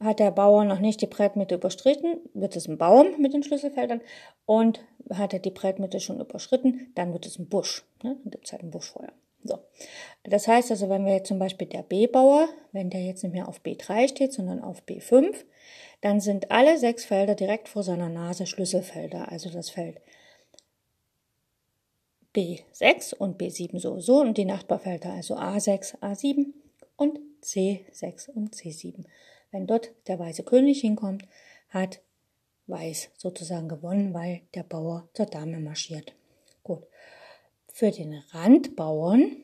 hat 0.00 0.20
der 0.20 0.30
Bauer 0.30 0.64
noch 0.64 0.78
nicht 0.78 1.00
die 1.00 1.06
Brettmitte 1.06 1.56
überschritten, 1.56 2.20
wird 2.34 2.54
es 2.56 2.68
ein 2.68 2.78
Baum 2.78 3.20
mit 3.20 3.34
den 3.34 3.42
Schlüsselfeldern. 3.42 4.00
Und 4.46 4.80
hat 5.12 5.32
er 5.32 5.40
die 5.40 5.50
Brettmitte 5.50 6.00
schon 6.00 6.20
überschritten, 6.20 6.92
dann 6.94 7.12
wird 7.12 7.26
es 7.26 7.38
ein 7.38 7.48
Busch. 7.48 7.84
Ne? 8.02 8.16
Dann 8.22 8.30
gibt 8.30 8.46
es 8.46 8.52
halt 8.52 8.62
ein 8.62 8.70
Buschfeuer. 8.70 9.12
So. 9.44 9.58
Das 10.24 10.48
heißt 10.48 10.70
also, 10.70 10.88
wenn 10.88 11.04
wir 11.04 11.14
jetzt 11.14 11.28
zum 11.28 11.38
Beispiel 11.38 11.66
der 11.66 11.82
B-Bauer, 11.82 12.48
wenn 12.72 12.90
der 12.90 13.02
jetzt 13.02 13.22
nicht 13.22 13.32
mehr 13.32 13.48
auf 13.48 13.60
B3 13.60 14.08
steht, 14.08 14.32
sondern 14.32 14.62
auf 14.62 14.82
B5, 14.82 15.34
dann 16.00 16.20
sind 16.20 16.50
alle 16.50 16.78
sechs 16.78 17.04
Felder 17.04 17.34
direkt 17.34 17.68
vor 17.68 17.82
seiner 17.82 18.08
Nase 18.08 18.46
Schlüsselfelder. 18.46 19.30
Also 19.30 19.50
das 19.50 19.70
Feld 19.70 20.00
B6 22.34 23.14
und 23.14 23.40
B7 23.40 23.78
sowieso 23.80 24.20
und 24.20 24.38
die 24.38 24.44
Nachbarfelder, 24.44 25.12
also 25.12 25.36
A6, 25.36 25.98
A7 26.00 26.52
und 26.96 27.18
C6 27.42 28.30
und 28.30 28.54
C7. 28.54 29.04
Wenn 29.50 29.66
dort 29.66 29.90
der 30.06 30.18
weiße 30.18 30.44
König 30.44 30.80
hinkommt, 30.80 31.26
hat 31.68 32.00
Weiß 32.68 33.10
sozusagen 33.16 33.66
gewonnen, 33.66 34.12
weil 34.12 34.42
der 34.54 34.62
Bauer 34.62 35.08
zur 35.14 35.24
Dame 35.24 35.58
marschiert. 35.58 36.14
Gut. 36.62 36.86
Für 37.72 37.90
den 37.90 38.22
Randbauern 38.32 39.36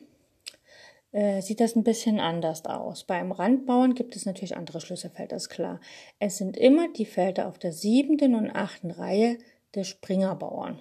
äh, 1.11 1.41
sieht 1.41 1.59
das 1.59 1.75
ein 1.75 1.83
bisschen 1.83 2.19
anders 2.19 2.65
aus. 2.65 3.03
Beim 3.03 3.31
Randbauern 3.31 3.95
gibt 3.95 4.15
es 4.15 4.27
natürlich 4.27 4.55
andere 4.55 4.79
Schlüsselfelder, 4.79 5.37
ist 5.37 5.49
klar. 5.49 5.79
Es 6.19 6.37
sind 6.37 6.55
immer 6.55 6.87
die 6.93 7.05
Felder 7.05 7.47
auf 7.47 7.57
der 7.57 7.71
siebten 7.71 8.35
und 8.35 8.51
achten 8.51 8.91
Reihe 8.91 9.39
des 9.73 9.87
Springerbauern. 9.87 10.79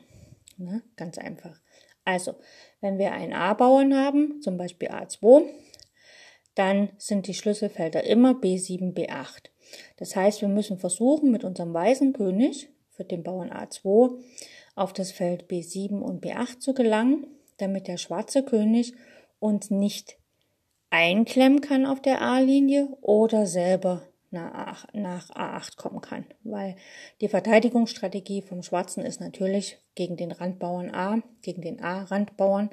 Ne? 0.58 0.82
Ganz 0.96 1.16
einfach. 1.16 1.60
Also, 2.04 2.34
wenn 2.82 2.98
wir 2.98 3.12
einen 3.12 3.32
A-Bauern 3.32 3.94
haben, 3.94 4.42
zum 4.42 4.58
Beispiel 4.58 4.88
A2, 4.88 5.46
dann 6.54 6.90
sind 6.98 7.26
die 7.26 7.34
Schlüsselfelder 7.34 8.04
immer 8.04 8.32
B7, 8.32 8.94
B8. 8.94 9.50
Das 9.96 10.14
heißt, 10.14 10.40
wir 10.40 10.48
müssen 10.48 10.78
versuchen, 10.78 11.30
mit 11.30 11.44
unserem 11.44 11.74
weißen 11.74 12.12
König 12.12 12.68
für 12.90 13.04
den 13.04 13.22
Bauern 13.22 13.50
A2 13.50 14.18
auf 14.76 14.92
das 14.92 15.12
Feld 15.12 15.48
B7 15.48 16.00
und 16.00 16.24
B8 16.24 16.60
zu 16.60 16.74
gelangen, 16.74 17.26
damit 17.56 17.88
der 17.88 17.96
schwarze 17.96 18.44
König 18.44 18.94
uns 19.38 19.70
nicht 19.70 20.18
einklemmen 20.90 21.60
kann 21.60 21.86
auf 21.86 22.00
der 22.00 22.22
A-Linie 22.22 22.88
oder 23.00 23.46
selber 23.46 24.02
nach, 24.30 24.84
A8 24.92 25.76
kommen 25.76 26.00
kann. 26.00 26.26
Weil 26.42 26.76
die 27.20 27.28
Verteidigungsstrategie 27.28 28.42
vom 28.42 28.62
Schwarzen 28.62 29.04
ist 29.04 29.20
natürlich 29.20 29.78
gegen 29.94 30.16
den 30.16 30.32
Randbauern 30.32 30.90
A, 30.90 31.22
gegen 31.42 31.62
den 31.62 31.82
A-Randbauern, 31.82 32.70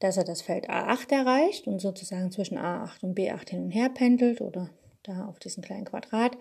dass 0.00 0.16
er 0.16 0.24
das 0.24 0.42
Feld 0.42 0.68
A8 0.68 1.12
erreicht 1.12 1.66
und 1.66 1.78
sozusagen 1.78 2.32
zwischen 2.32 2.58
A8 2.58 3.02
und 3.02 3.18
B8 3.18 3.50
hin 3.50 3.64
und 3.64 3.70
her 3.70 3.90
pendelt 3.90 4.40
oder 4.40 4.70
da 5.02 5.26
auf 5.26 5.38
diesen 5.38 5.62
kleinen 5.62 5.84
Quadrat 5.84 6.36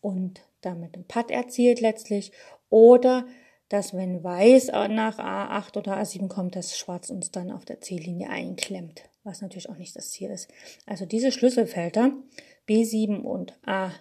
und 0.00 0.40
damit 0.60 0.94
einen 0.94 1.06
Putt 1.06 1.30
erzielt 1.30 1.80
letztlich. 1.80 2.32
Oder 2.68 3.26
dass 3.68 3.94
wenn 3.94 4.22
Weiß 4.24 4.68
nach 4.68 5.18
A8 5.18 5.78
oder 5.78 5.98
A7 5.98 6.28
kommt, 6.28 6.56
dass 6.56 6.76
Schwarz 6.76 7.08
uns 7.10 7.30
dann 7.30 7.52
auf 7.52 7.64
der 7.64 7.80
Ziellinie 7.80 8.28
einklemmt, 8.28 9.02
was 9.22 9.42
natürlich 9.42 9.68
auch 9.68 9.76
nicht 9.76 9.94
das 9.94 10.10
Ziel 10.10 10.30
ist. 10.30 10.50
Also 10.86 11.06
diese 11.06 11.30
Schlüsselfelder 11.30 12.12
B7 12.68 13.20
und 13.20 13.56
A, 13.64 13.92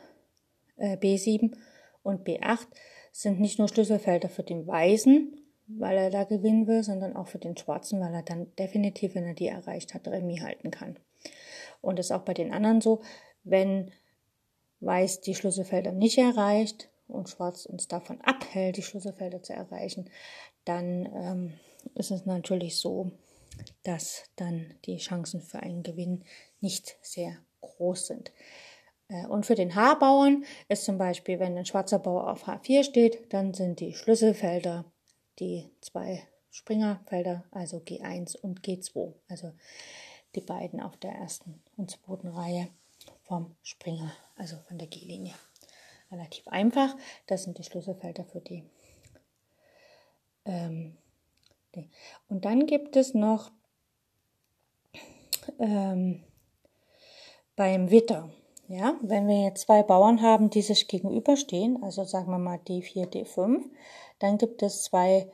äh, 0.78 0.98
B7 0.98 1.56
und 2.02 2.28
B8 2.28 2.68
sind 3.12 3.40
nicht 3.40 3.60
nur 3.60 3.68
Schlüsselfelder 3.68 4.30
für 4.30 4.44
den 4.44 4.66
Weißen, 4.66 5.39
weil 5.78 5.98
er 5.98 6.10
da 6.10 6.24
gewinnen 6.24 6.68
will, 6.68 6.84
sondern 6.84 7.16
auch 7.16 7.28
für 7.28 7.38
den 7.38 7.56
Schwarzen, 7.56 8.02
weil 8.02 8.14
er 8.14 8.24
dann 8.24 8.54
definitiv, 8.58 9.16
wenn 9.16 9.26
er 9.26 9.36
die 9.36 9.48
erreicht 9.48 9.94
hat, 9.94 10.08
Remis 10.08 10.42
halten 10.42 10.72
kann. 10.72 10.98
Und 11.82 12.00
das 12.00 12.08
ist 12.08 12.12
auch 12.12 12.24
bei 12.24 12.34
den 12.34 12.52
anderen 12.54 12.82
so, 12.82 13.02
wenn 13.44 13.92
Weiß 14.82 15.20
die 15.22 15.36
Schlüsselfelder 15.36 15.92
nicht 15.92 16.18
erreicht 16.18 16.90
und 17.08 17.28
Schwarz 17.28 17.66
uns 17.66 17.90
davon 17.90 18.22
abhält, 18.22 18.78
die 18.78 18.82
Schlüsselfelder 18.82 19.44
zu 19.44 19.52
erreichen, 19.52 20.10
dann 20.64 21.06
ähm, 21.14 21.54
ist 21.96 22.12
es 22.12 22.26
natürlich 22.26 22.78
so, 22.78 23.12
dass 23.84 24.24
dann 24.38 24.74
die 24.86 24.98
Chancen 24.98 25.42
für 25.42 25.60
einen 25.60 25.84
Gewinn 25.84 26.24
nicht 26.62 26.98
sehr 27.02 27.36
groß 27.60 28.08
sind. 28.08 28.32
Äh, 29.10 29.28
und 29.28 29.46
für 29.46 29.56
den 29.56 29.76
H-Bauern 29.76 30.46
ist 30.70 30.86
zum 30.86 30.98
Beispiel, 30.98 31.40
wenn 31.40 31.58
ein 31.58 31.66
schwarzer 31.66 32.00
Bauer 32.00 32.32
auf 32.32 32.48
H4 32.48 32.84
steht, 32.84 33.34
dann 33.34 33.54
sind 33.54 33.82
die 33.82 33.94
Schlüsselfelder 33.94 34.86
die 35.40 35.70
zwei 35.82 36.28
Springerfelder, 36.52 37.44
also 37.52 37.78
G1 37.78 38.38
und 38.38 38.62
G2, 38.62 39.14
also 39.28 39.54
die 40.36 40.42
beiden 40.42 40.82
auf 40.82 40.98
der 40.98 41.12
ersten 41.12 41.62
und 41.78 41.92
zweiten 41.92 42.28
Reihe 42.28 42.70
vom 43.24 43.56
Springer, 43.64 44.12
also 44.36 44.58
von 44.68 44.78
der 44.78 44.88
G-Linie. 44.88 45.34
Relativ 46.12 46.48
einfach, 46.48 46.96
das 47.28 47.44
sind 47.44 47.58
die 47.58 47.64
Schlüsselfelder 47.64 48.26
für 48.26 48.42
die. 48.42 48.64
Ähm, 50.46 50.98
die. 51.76 51.90
Und 52.28 52.46
dann 52.46 52.66
gibt 52.66 52.96
es 52.96 53.14
noch 53.14 53.52
ähm, 55.60 56.24
beim 57.56 57.92
Witter. 57.92 58.32
Ja, 58.70 58.96
wenn 59.02 59.28
wir 59.28 59.42
jetzt 59.42 59.62
zwei 59.62 59.82
Bauern 59.82 60.22
haben, 60.22 60.52
die 60.52 60.62
sich 60.62 60.88
gegenüberstehen, 60.88 61.82
also 61.82 62.04
sagen 62.04 62.30
wir 62.30 62.38
mal 62.38 62.60
D4, 62.60 63.08
D5, 63.08 63.64
dann 64.20 64.38
gibt 64.38 64.62
es 64.62 64.84
zwei, 64.84 65.28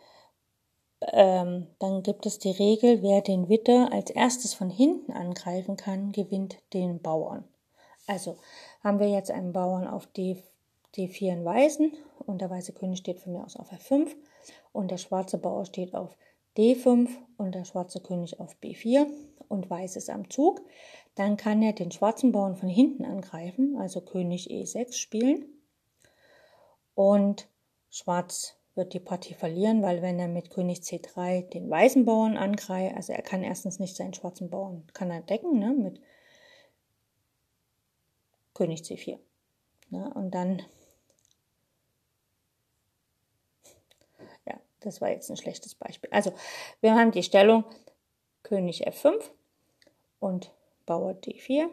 ähm, 1.01 1.67
dann 1.79 2.01
gibt 2.01 2.25
es 2.25 2.39
die 2.39 2.51
Regel, 2.51 3.03
wer 3.03 3.19
den 3.19 3.49
Witter 3.49 3.91
als 3.91 4.09
erstes 4.09 4.53
von 4.53 4.69
hinten 4.69 5.11
angreifen 5.11 5.75
kann, 5.75 6.13
gewinnt 6.13 6.59
den 6.71 7.01
Bauern. 7.01 7.43
Also 8.07 8.37
haben 8.81 8.99
wir 8.99 9.09
jetzt 9.09 9.31
einen 9.31 9.51
Bauern 9.51 9.85
auf 9.85 10.07
D, 10.07 10.41
D4 10.95 11.33
in 11.33 11.43
Weißen 11.43 11.91
und 12.25 12.39
der 12.39 12.49
weiße 12.49 12.71
König 12.71 12.99
steht 12.99 13.19
von 13.19 13.33
mir 13.33 13.43
aus 13.43 13.57
auf 13.57 13.69
F5 13.69 14.15
und 14.71 14.91
der 14.91 14.97
schwarze 14.97 15.37
Bauer 15.37 15.65
steht 15.65 15.93
auf 15.93 16.15
D5 16.57 17.09
und 17.35 17.53
der 17.53 17.65
schwarze 17.65 17.99
König 17.99 18.39
auf 18.39 18.55
B4 18.63 19.07
und 19.49 19.69
Weiß 19.69 19.97
ist 19.97 20.09
am 20.09 20.29
Zug. 20.29 20.61
Dann 21.15 21.37
kann 21.37 21.61
er 21.61 21.73
den 21.73 21.91
schwarzen 21.91 22.31
Bauern 22.31 22.55
von 22.55 22.69
hinten 22.69 23.05
angreifen, 23.05 23.77
also 23.77 24.01
König 24.01 24.49
E6 24.49 24.93
spielen. 24.93 25.45
Und 26.93 27.49
Schwarz 27.89 28.57
wird 28.75 28.93
die 28.93 28.99
Partie 28.99 29.33
verlieren, 29.33 29.81
weil 29.81 30.01
wenn 30.01 30.19
er 30.19 30.27
mit 30.27 30.49
König 30.49 30.79
C3 30.79 31.49
den 31.49 31.69
weißen 31.69 32.03
Bauern 32.03 32.37
angreift, 32.37 32.95
also 32.95 33.13
er 33.13 33.21
kann 33.21 33.43
erstens 33.43 33.79
nicht 33.79 33.95
seinen 33.95 34.13
schwarzen 34.13 34.49
Bauern, 34.49 34.85
kann 34.93 35.09
er 35.09 35.21
decken, 35.21 35.59
ne, 35.59 35.71
mit 35.71 36.01
König 38.53 38.81
C4. 38.81 39.17
Ne, 39.89 40.13
und 40.13 40.31
dann, 40.31 40.61
ja, 44.45 44.59
das 44.81 44.99
war 44.99 45.09
jetzt 45.09 45.29
ein 45.29 45.37
schlechtes 45.37 45.75
Beispiel. 45.75 46.09
Also, 46.11 46.33
wir 46.81 46.95
haben 46.95 47.11
die 47.11 47.23
Stellung 47.23 47.63
König 48.43 48.85
F5 48.85 49.23
und 50.19 50.51
Bauer 50.85 51.11
D4 51.11 51.67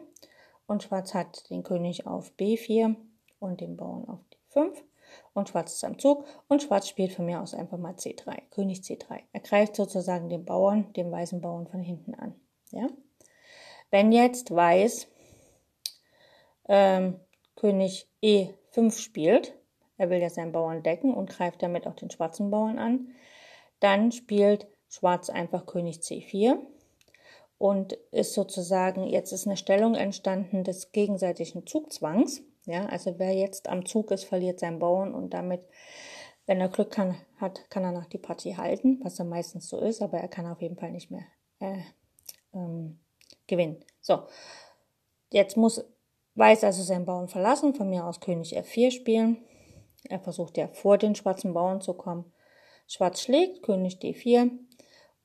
und 0.67 0.83
Schwarz 0.83 1.13
hat 1.13 1.49
den 1.49 1.63
König 1.63 2.07
auf 2.07 2.31
B4 2.37 2.95
und 3.39 3.61
den 3.61 3.77
Bauern 3.77 4.07
auf 4.07 4.19
D5 4.55 4.73
und 5.33 5.49
Schwarz 5.49 5.73
ist 5.73 5.83
am 5.83 5.99
Zug 5.99 6.25
und 6.47 6.63
Schwarz 6.63 6.87
spielt 6.87 7.13
von 7.13 7.25
mir 7.25 7.41
aus 7.41 7.53
einfach 7.53 7.77
mal 7.77 7.93
C3, 7.93 8.41
König 8.49 8.79
C3. 8.79 9.21
Er 9.31 9.39
greift 9.39 9.75
sozusagen 9.75 10.29
den 10.29 10.45
Bauern, 10.45 10.91
den 10.93 11.11
weißen 11.11 11.41
Bauern 11.41 11.67
von 11.67 11.81
hinten 11.81 12.15
an. 12.15 12.35
Ja? 12.71 12.87
Wenn 13.91 14.11
jetzt 14.11 14.53
Weiß 14.53 15.07
ähm, 16.67 17.19
König 17.55 18.07
E5 18.23 18.97
spielt, 18.97 19.53
er 19.97 20.09
will 20.09 20.19
ja 20.19 20.29
seinen 20.29 20.51
Bauern 20.51 20.83
decken 20.83 21.13
und 21.13 21.29
greift 21.29 21.61
damit 21.61 21.85
auch 21.85 21.95
den 21.95 22.09
schwarzen 22.09 22.49
Bauern 22.49 22.79
an, 22.79 23.09
dann 23.79 24.11
spielt 24.11 24.67
Schwarz 24.89 25.29
einfach 25.29 25.65
König 25.65 25.97
C4 25.97 26.57
und 27.63 27.93
ist 28.11 28.33
sozusagen, 28.33 29.07
jetzt 29.07 29.31
ist 29.31 29.47
eine 29.47 29.55
Stellung 29.55 29.95
entstanden 29.95 30.65
des 30.65 30.91
gegenseitigen 30.91 31.65
Zugzwangs. 31.65 32.41
Ja, 32.65 32.87
also 32.87 33.17
wer 33.19 33.31
jetzt 33.33 33.69
am 33.69 33.85
Zug 33.85 34.11
ist, 34.11 34.25
verliert 34.25 34.59
seinen 34.59 34.79
Bauern 34.79 35.15
und 35.15 35.33
damit, 35.33 35.61
wenn 36.45 36.59
er 36.59 36.67
Glück 36.67 36.91
kann, 36.91 37.15
hat, 37.37 37.69
kann 37.69 37.85
er 37.85 37.93
noch 37.93 38.07
die 38.07 38.17
Partie 38.17 38.57
halten, 38.57 38.99
was 39.01 39.17
er 39.17 39.23
meistens 39.23 39.69
so 39.69 39.79
ist, 39.79 40.01
aber 40.01 40.17
er 40.17 40.27
kann 40.27 40.45
auf 40.45 40.61
jeden 40.61 40.75
Fall 40.75 40.91
nicht 40.91 41.09
mehr 41.09 41.23
äh, 41.59 41.77
ähm, 42.53 42.99
gewinnen. 43.47 43.77
So, 44.01 44.23
jetzt 45.31 45.55
muss 45.55 45.85
Weiß 46.35 46.65
also 46.65 46.83
seinen 46.83 47.05
Bauern 47.05 47.29
verlassen, 47.29 47.75
von 47.75 47.89
mir 47.89 48.05
aus 48.05 48.19
König 48.19 48.57
F4 48.57 48.91
spielen. 48.91 49.37
Er 50.09 50.19
versucht 50.19 50.57
ja 50.57 50.67
vor 50.67 50.97
den 50.97 51.15
schwarzen 51.15 51.53
Bauern 51.53 51.79
zu 51.79 51.93
kommen. 51.93 52.33
Schwarz 52.87 53.21
schlägt, 53.21 53.63
König 53.63 53.99
D4 54.01 54.49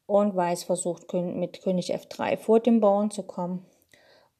und 0.08 0.34
Weiß 0.34 0.64
versucht 0.64 1.12
mit 1.12 1.60
König 1.60 1.94
F3 1.94 2.38
vor 2.38 2.60
dem 2.60 2.80
Bauern 2.80 3.10
zu 3.10 3.22
kommen. 3.22 3.66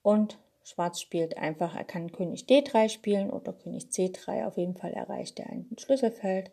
Und 0.02 0.38
Schwarz 0.64 0.98
spielt 0.98 1.36
einfach, 1.36 1.76
er 1.76 1.84
kann 1.84 2.10
König 2.10 2.46
D3 2.46 2.88
spielen 2.88 3.28
oder 3.28 3.52
König 3.52 3.84
C3. 3.84 4.46
Auf 4.46 4.56
jeden 4.56 4.74
Fall 4.74 4.94
erreicht 4.94 5.38
er 5.38 5.50
ein 5.50 5.68
Schlüsselfeld. 5.78 6.50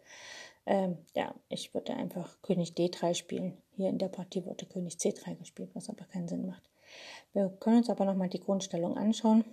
Ähm, 0.65 0.97
ja, 1.15 1.33
ich 1.47 1.73
würde 1.73 1.93
einfach 1.93 2.41
König 2.41 2.73
D3 2.73 3.13
spielen. 3.13 3.57
Hier 3.77 3.87
in 3.87 3.99
der 3.99 4.09
Partie 4.09 4.45
wurde 4.45 4.65
König 4.65 4.95
C3 4.95 5.35
gespielt, 5.35 5.69
was 5.73 5.89
aber 5.89 6.03
keinen 6.05 6.27
Sinn 6.27 6.45
macht. 6.45 6.69
Wir 7.31 7.47
können 7.61 7.77
uns 7.77 7.89
aber 7.89 8.03
nochmal 8.03 8.29
die 8.29 8.41
Grundstellung 8.41 8.97
anschauen 8.97 9.45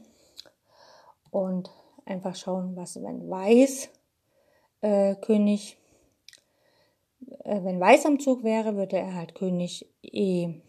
und 1.31 1.71
einfach 2.05 2.35
schauen, 2.35 2.75
was, 2.75 3.01
wenn 3.01 3.31
Weiß 3.31 3.91
äh, 4.81 5.15
König, 5.15 5.77
äh, 7.45 7.63
wenn 7.63 7.81
Weiß 7.81 8.07
am 8.07 8.21
Zug 8.21 8.43
wäre, 8.45 8.77
würde 8.77 8.97
er 8.99 9.15
halt 9.15 9.35
König 9.35 9.87
E6 10.05 10.63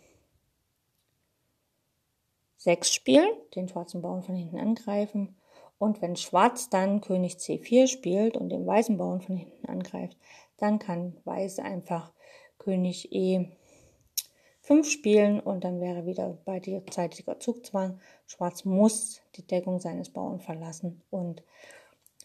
spielen, 2.85 3.29
den 3.55 3.67
schwarzen 3.67 4.01
Bauern 4.01 4.23
von 4.23 4.35
hinten 4.35 4.57
angreifen. 4.57 5.35
Und 5.77 6.01
wenn 6.01 6.15
Schwarz 6.15 6.69
dann 6.69 7.01
König 7.01 7.35
C4 7.35 7.87
spielt 7.87 8.37
und 8.37 8.49
den 8.49 8.65
weißen 8.65 8.97
Bauern 8.97 9.21
von 9.21 9.35
hinten 9.35 9.65
angreift, 9.67 10.17
dann 10.57 10.79
kann 10.79 11.17
Weiß 11.25 11.59
einfach 11.59 12.13
König 12.57 13.11
E5 13.11 14.85
spielen 14.85 15.39
und 15.41 15.63
dann 15.65 15.81
wäre 15.81 16.05
wieder 16.05 16.37
beidseitiger 16.45 17.39
Zugzwang. 17.39 17.99
Schwarz 18.27 18.63
muss 18.63 19.21
die 19.35 19.45
Deckung 19.45 19.79
seines 19.79 20.09
Bauern 20.09 20.39
verlassen 20.39 21.01
und 21.09 21.43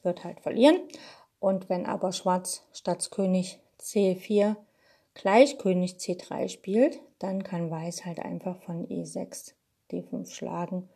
wird 0.02 0.22
halt 0.22 0.40
verlieren. 0.40 0.78
Und 1.40 1.68
wenn 1.68 1.86
aber 1.86 2.12
Schwarz 2.12 2.64
statt 2.72 3.10
König 3.10 3.60
C4 3.80 4.56
gleich 5.14 5.58
König 5.58 5.94
C3 5.94 6.48
spielt, 6.48 7.00
dann 7.18 7.42
kann 7.42 7.70
Weiß 7.70 8.04
halt 8.04 8.20
einfach 8.20 8.60
von 8.62 8.86
E6 8.86 9.52
D5 9.90 10.30
schlagen 10.30 10.88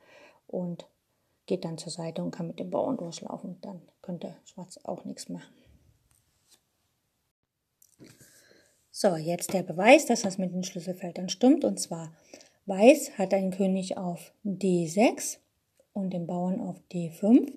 und 0.47 0.87
geht 1.47 1.65
dann 1.65 1.79
zur 1.79 1.93
Seite 1.93 2.23
und 2.23 2.31
kann 2.31 2.47
mit 2.47 2.61
dem 2.61 2.71
Bauern 2.71 2.97
durchlaufen. 2.97 3.59
Dann 3.61 3.83
könnte 4.01 4.37
Schwarz 4.45 4.79
auch 4.85 5.05
nichts 5.05 5.29
machen. 5.29 5.53
So, 8.91 9.17
jetzt 9.17 9.53
der 9.53 9.63
Beweis, 9.63 10.07
dass 10.07 10.23
das 10.23 10.39
mit 10.39 10.53
den 10.53 10.65
Schlüsselfeldern 10.65 11.29
stimmt. 11.29 11.65
Und 11.65 11.81
zwar, 11.81 12.13
Weiß 12.67 13.19
hat 13.19 13.35
einen 13.35 13.51
König 13.51 13.97
auf 13.97 14.33
D6 14.45 15.39
und 15.93 16.11
den 16.11 16.27
Bauern 16.27 16.61
auf 16.61 16.77
D5. 16.93 17.53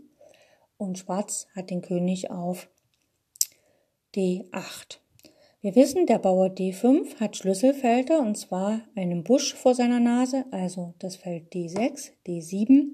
Und 0.78 0.98
Schwarz 0.98 1.48
hat 1.56 1.70
den 1.70 1.82
König 1.82 2.32
auf 2.32 2.70
D8. 4.16 5.00
Wir 5.66 5.76
wissen, 5.76 6.06
der 6.06 6.20
Bauer 6.20 6.50
D5 6.50 7.20
hat 7.20 7.38
Schlüsselfelder 7.38 8.20
und 8.20 8.38
zwar 8.38 8.82
einen 8.94 9.24
Busch 9.24 9.56
vor 9.56 9.74
seiner 9.74 10.00
Nase, 10.00 10.46
also 10.52 10.94
das 11.00 11.16
Feld 11.16 11.52
D6, 11.52 12.12
D7, 12.28 12.90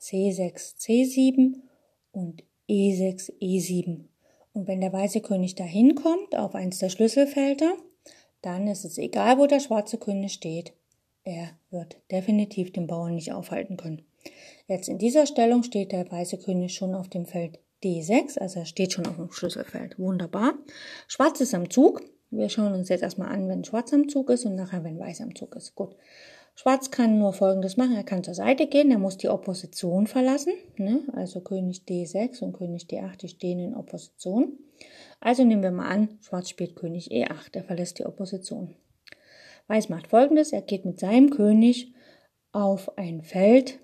C6, 0.00 0.78
C7 0.78 1.56
und 2.12 2.44
E6, 2.66 3.30
E7. 3.42 4.04
Und 4.54 4.66
wenn 4.66 4.80
der 4.80 4.94
weiße 4.94 5.20
König 5.20 5.54
dahin 5.54 5.94
kommt, 5.96 6.34
auf 6.34 6.54
eins 6.54 6.78
der 6.78 6.88
Schlüsselfelder, 6.88 7.74
dann 8.40 8.68
ist 8.68 8.86
es 8.86 8.96
egal, 8.96 9.36
wo 9.36 9.44
der 9.44 9.60
schwarze 9.60 9.98
König 9.98 10.32
steht. 10.32 10.72
Er 11.24 11.50
wird 11.68 11.98
definitiv 12.10 12.72
den 12.72 12.86
Bauern 12.86 13.16
nicht 13.16 13.34
aufhalten 13.34 13.76
können. 13.76 14.00
Jetzt 14.66 14.88
in 14.88 14.96
dieser 14.96 15.26
Stellung 15.26 15.62
steht 15.62 15.92
der 15.92 16.10
weiße 16.10 16.38
König 16.38 16.74
schon 16.74 16.94
auf 16.94 17.08
dem 17.10 17.26
Feld 17.26 17.58
D6, 17.84 18.38
also 18.38 18.60
er 18.60 18.66
steht 18.66 18.92
schon 18.92 19.06
auf 19.06 19.16
dem 19.16 19.32
Schlüsselfeld. 19.32 19.98
Wunderbar. 19.98 20.54
Schwarz 21.06 21.40
ist 21.40 21.54
am 21.54 21.70
Zug. 21.70 22.02
Wir 22.30 22.48
schauen 22.48 22.72
uns 22.72 22.88
jetzt 22.88 23.02
erstmal 23.02 23.28
an, 23.28 23.48
wenn 23.48 23.64
Schwarz 23.64 23.92
am 23.92 24.08
Zug 24.08 24.30
ist 24.30 24.44
und 24.44 24.56
nachher, 24.56 24.82
wenn 24.82 24.98
Weiß 24.98 25.20
am 25.20 25.34
Zug 25.34 25.54
ist. 25.56 25.74
Gut. 25.74 25.94
Schwarz 26.54 26.90
kann 26.90 27.18
nur 27.18 27.34
Folgendes 27.34 27.76
machen. 27.76 27.94
Er 27.94 28.02
kann 28.02 28.24
zur 28.24 28.34
Seite 28.34 28.66
gehen, 28.66 28.90
er 28.90 28.98
muss 28.98 29.18
die 29.18 29.28
Opposition 29.28 30.06
verlassen. 30.06 30.54
Ne? 30.76 31.02
Also 31.12 31.40
König 31.40 31.82
D6 31.86 32.42
und 32.42 32.54
König 32.54 32.84
D8, 32.84 33.18
die 33.18 33.28
stehen 33.28 33.60
in 33.60 33.74
Opposition. 33.74 34.58
Also 35.20 35.44
nehmen 35.44 35.62
wir 35.62 35.70
mal 35.70 35.88
an, 35.88 36.18
Schwarz 36.22 36.48
spielt 36.48 36.76
König 36.76 37.10
E8, 37.10 37.54
er 37.54 37.64
verlässt 37.64 37.98
die 37.98 38.06
Opposition. 38.06 38.74
Weiß 39.68 39.88
macht 39.88 40.08
Folgendes, 40.08 40.52
er 40.52 40.62
geht 40.62 40.84
mit 40.84 40.98
seinem 40.98 41.30
König 41.30 41.92
auf 42.52 42.96
ein 42.96 43.22
Feld, 43.22 43.78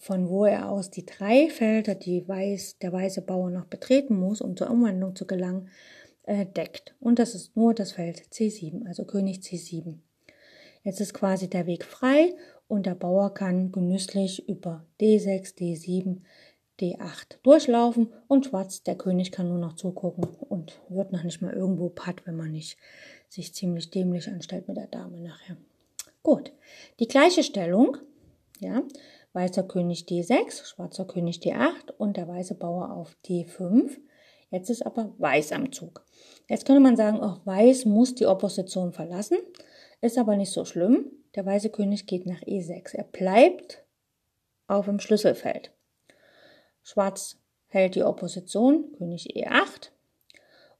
von 0.00 0.28
wo 0.30 0.46
er 0.46 0.70
aus 0.70 0.90
die 0.90 1.04
drei 1.04 1.50
Felder, 1.50 1.94
die 1.94 2.26
Weiß, 2.26 2.78
der 2.78 2.92
weiße 2.92 3.22
Bauer 3.22 3.50
noch 3.50 3.66
betreten 3.66 4.18
muss, 4.18 4.40
um 4.40 4.56
zur 4.56 4.70
Umwandlung 4.70 5.14
zu 5.14 5.26
gelangen, 5.26 5.68
äh, 6.24 6.46
deckt. 6.46 6.94
Und 7.00 7.18
das 7.18 7.34
ist 7.34 7.54
nur 7.56 7.74
das 7.74 7.92
Feld 7.92 8.22
C7, 8.32 8.86
also 8.86 9.04
König 9.04 9.40
C7. 9.40 9.98
Jetzt 10.82 11.00
ist 11.00 11.12
quasi 11.12 11.48
der 11.48 11.66
Weg 11.66 11.84
frei 11.84 12.34
und 12.66 12.86
der 12.86 12.94
Bauer 12.94 13.34
kann 13.34 13.72
genüsslich 13.72 14.48
über 14.48 14.86
D6, 15.00 15.56
D7, 15.58 16.22
D8 16.80 17.36
durchlaufen 17.42 18.12
und 18.26 18.46
Schwarz, 18.46 18.82
der 18.82 18.96
König, 18.96 19.32
kann 19.32 19.48
nur 19.48 19.58
noch 19.58 19.74
zugucken 19.74 20.24
und 20.48 20.80
wird 20.88 21.12
noch 21.12 21.24
nicht 21.24 21.42
mal 21.42 21.52
irgendwo 21.52 21.90
patt, 21.90 22.26
wenn 22.26 22.36
man 22.36 22.52
nicht 22.52 22.78
sich 23.28 23.54
ziemlich 23.54 23.90
dämlich 23.90 24.28
anstellt 24.28 24.66
mit 24.66 24.78
der 24.78 24.86
Dame 24.86 25.20
nachher. 25.20 25.58
Gut, 26.22 26.52
die 27.00 27.08
gleiche 27.08 27.42
Stellung, 27.42 27.98
ja, 28.60 28.82
weißer 29.32 29.62
König 29.62 30.06
D6, 30.08 30.66
schwarzer 30.66 31.04
König 31.04 31.38
D8 31.38 31.92
und 31.98 32.16
der 32.16 32.28
weiße 32.28 32.54
Bauer 32.54 32.92
auf 32.92 33.16
D5. 33.24 33.98
Jetzt 34.50 34.70
ist 34.70 34.84
aber 34.84 35.14
Weiß 35.18 35.52
am 35.52 35.70
Zug. 35.72 36.04
Jetzt 36.48 36.66
könnte 36.66 36.80
man 36.80 36.96
sagen, 36.96 37.20
auch 37.20 37.44
Weiß 37.46 37.84
muss 37.84 38.14
die 38.14 38.26
Opposition 38.26 38.92
verlassen. 38.92 39.38
Ist 40.00 40.18
aber 40.18 40.36
nicht 40.36 40.50
so 40.50 40.64
schlimm. 40.64 41.12
Der 41.36 41.46
weiße 41.46 41.70
König 41.70 42.06
geht 42.06 42.26
nach 42.26 42.40
E6. 42.42 42.96
Er 42.96 43.04
bleibt 43.04 43.84
auf 44.66 44.86
dem 44.86 44.98
Schlüsselfeld. 44.98 45.72
Schwarz 46.82 47.38
hält 47.68 47.94
die 47.94 48.02
Opposition, 48.02 48.92
König 48.98 49.36
E8. 49.36 49.90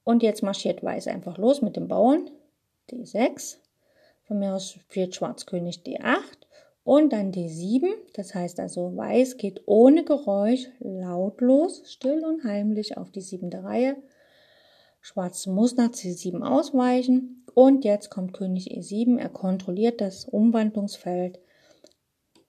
Und 0.03 0.25
jetzt 0.25 0.43
marschiert 0.43 0.83
Weiß 0.83 1.07
einfach 1.07 1.39
los 1.39 1.63
mit 1.63 1.77
dem 1.77 1.87
Bauern. 1.87 2.31
D6. 2.91 3.59
Von 4.25 4.41
mir 4.41 4.55
aus 4.55 4.73
spielt 4.73 5.15
Schwarz 5.15 5.47
König 5.47 5.83
D8 5.87 6.50
und 6.85 7.13
dann 7.13 7.33
D7. 7.33 7.87
Das 8.15 8.35
heißt 8.35 8.61
also, 8.61 8.97
Weiß 8.97 9.37
geht 9.37 9.63
ohne 9.67 10.05
Geräusch 10.05 10.69
lautlos, 10.81 11.83
still 11.87 12.25
und 12.25 12.45
heimlich 12.45 12.97
auf 12.97 13.11
die 13.11 13.21
siebente 13.21 13.63
Reihe. 13.63 13.97
Schwarz 15.01 15.47
muss 15.47 15.77
nach 15.77 15.91
C7 15.91 16.43
ausweichen 16.43 17.45
und 17.55 17.85
jetzt 17.85 18.11
kommt 18.11 18.35
König 18.35 18.71
E7. 18.71 19.19
Er 19.19 19.31
kontrolliert 19.31 20.01
das 20.01 20.25
Umwandlungsfeld. 20.27 21.41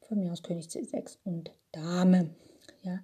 Von 0.01 0.19
mir 0.19 0.31
aus 0.31 0.43
König 0.43 0.67
C6 0.67 1.17
und 1.23 1.51
Dame. 1.71 2.35
Ja. 2.83 2.99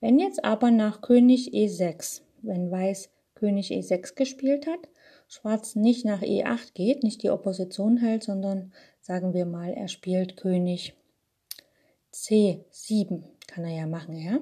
Wenn 0.00 0.18
jetzt 0.18 0.44
aber 0.44 0.70
nach 0.70 1.00
König 1.00 1.52
E6, 1.54 2.22
wenn 2.42 2.70
Weiß 2.70 3.10
König 3.34 3.70
E6 3.70 4.14
gespielt 4.16 4.66
hat, 4.66 4.88
Schwarz 5.28 5.76
nicht 5.76 6.04
nach 6.04 6.22
E8 6.22 6.72
geht, 6.72 7.02
nicht 7.02 7.22
die 7.22 7.30
Opposition 7.30 7.98
hält, 7.98 8.24
sondern 8.24 8.72
sagen 9.08 9.32
wir 9.32 9.46
mal, 9.46 9.72
er 9.72 9.88
spielt 9.88 10.36
König 10.36 10.94
C7. 12.12 13.22
Kann 13.46 13.64
er 13.64 13.74
ja 13.74 13.86
machen, 13.86 14.14
ja. 14.18 14.38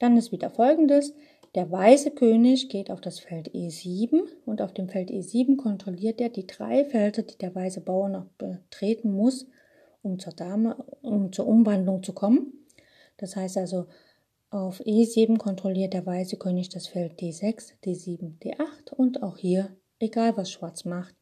Dann 0.00 0.16
ist 0.16 0.32
wieder 0.32 0.50
folgendes. 0.50 1.14
Der 1.54 1.70
weiße 1.70 2.10
König 2.10 2.68
geht 2.68 2.90
auf 2.90 3.00
das 3.00 3.20
Feld 3.20 3.54
E7 3.54 4.22
und 4.44 4.60
auf 4.60 4.74
dem 4.74 4.88
Feld 4.88 5.10
E7 5.10 5.56
kontrolliert 5.56 6.20
er 6.20 6.30
die 6.30 6.48
drei 6.48 6.84
Felder, 6.84 7.22
die 7.22 7.38
der 7.38 7.54
weiße 7.54 7.80
Bauer 7.80 8.08
noch 8.08 8.26
betreten 8.38 9.12
muss, 9.12 9.46
um 10.02 10.18
zur 10.18 10.32
Dame, 10.32 10.84
um 11.02 11.32
zur 11.32 11.46
Umwandlung 11.46 12.02
zu 12.02 12.12
kommen. 12.12 12.52
Das 13.18 13.36
heißt 13.36 13.56
also, 13.56 13.86
auf 14.50 14.80
E7 14.80 15.38
kontrolliert 15.38 15.94
der 15.94 16.04
weiße 16.04 16.38
König 16.38 16.70
das 16.70 16.88
Feld 16.88 17.20
D6, 17.20 17.74
D7, 17.84 18.40
D8 18.40 18.94
und 18.96 19.22
auch 19.22 19.36
hier, 19.36 19.76
egal 20.00 20.36
was 20.36 20.50
Schwarz 20.50 20.84
macht, 20.84 21.14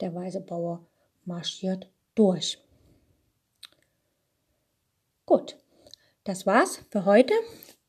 der 0.00 0.14
weiße 0.14 0.42
Bauer 0.42 0.86
marschiert 1.24 1.90
durch. 2.14 2.58
Gut, 5.26 5.56
das 6.24 6.46
war's 6.46 6.84
für 6.90 7.04
heute. 7.04 7.34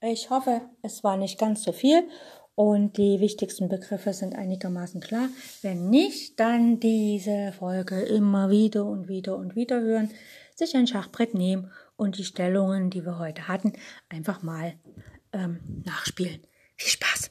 Ich 0.01 0.29
hoffe, 0.29 0.61
es 0.81 1.03
war 1.03 1.17
nicht 1.17 1.39
ganz 1.39 1.63
so 1.63 1.71
viel 1.71 2.07
und 2.55 2.97
die 2.97 3.19
wichtigsten 3.19 3.69
Begriffe 3.69 4.13
sind 4.13 4.35
einigermaßen 4.35 5.01
klar. 5.01 5.29
Wenn 5.61 5.89
nicht, 5.89 6.39
dann 6.39 6.79
diese 6.79 7.51
Folge 7.53 8.01
immer 8.01 8.49
wieder 8.49 8.85
und 8.85 9.07
wieder 9.07 9.37
und 9.37 9.55
wieder 9.55 9.81
hören, 9.81 10.11
sich 10.55 10.75
ein 10.75 10.87
Schachbrett 10.87 11.33
nehmen 11.33 11.71
und 11.95 12.17
die 12.17 12.23
Stellungen, 12.23 12.89
die 12.89 13.05
wir 13.05 13.17
heute 13.19 13.47
hatten, 13.47 13.73
einfach 14.09 14.43
mal 14.43 14.73
ähm, 15.33 15.59
nachspielen. 15.85 16.41
Viel 16.75 16.89
Spaß! 16.89 17.30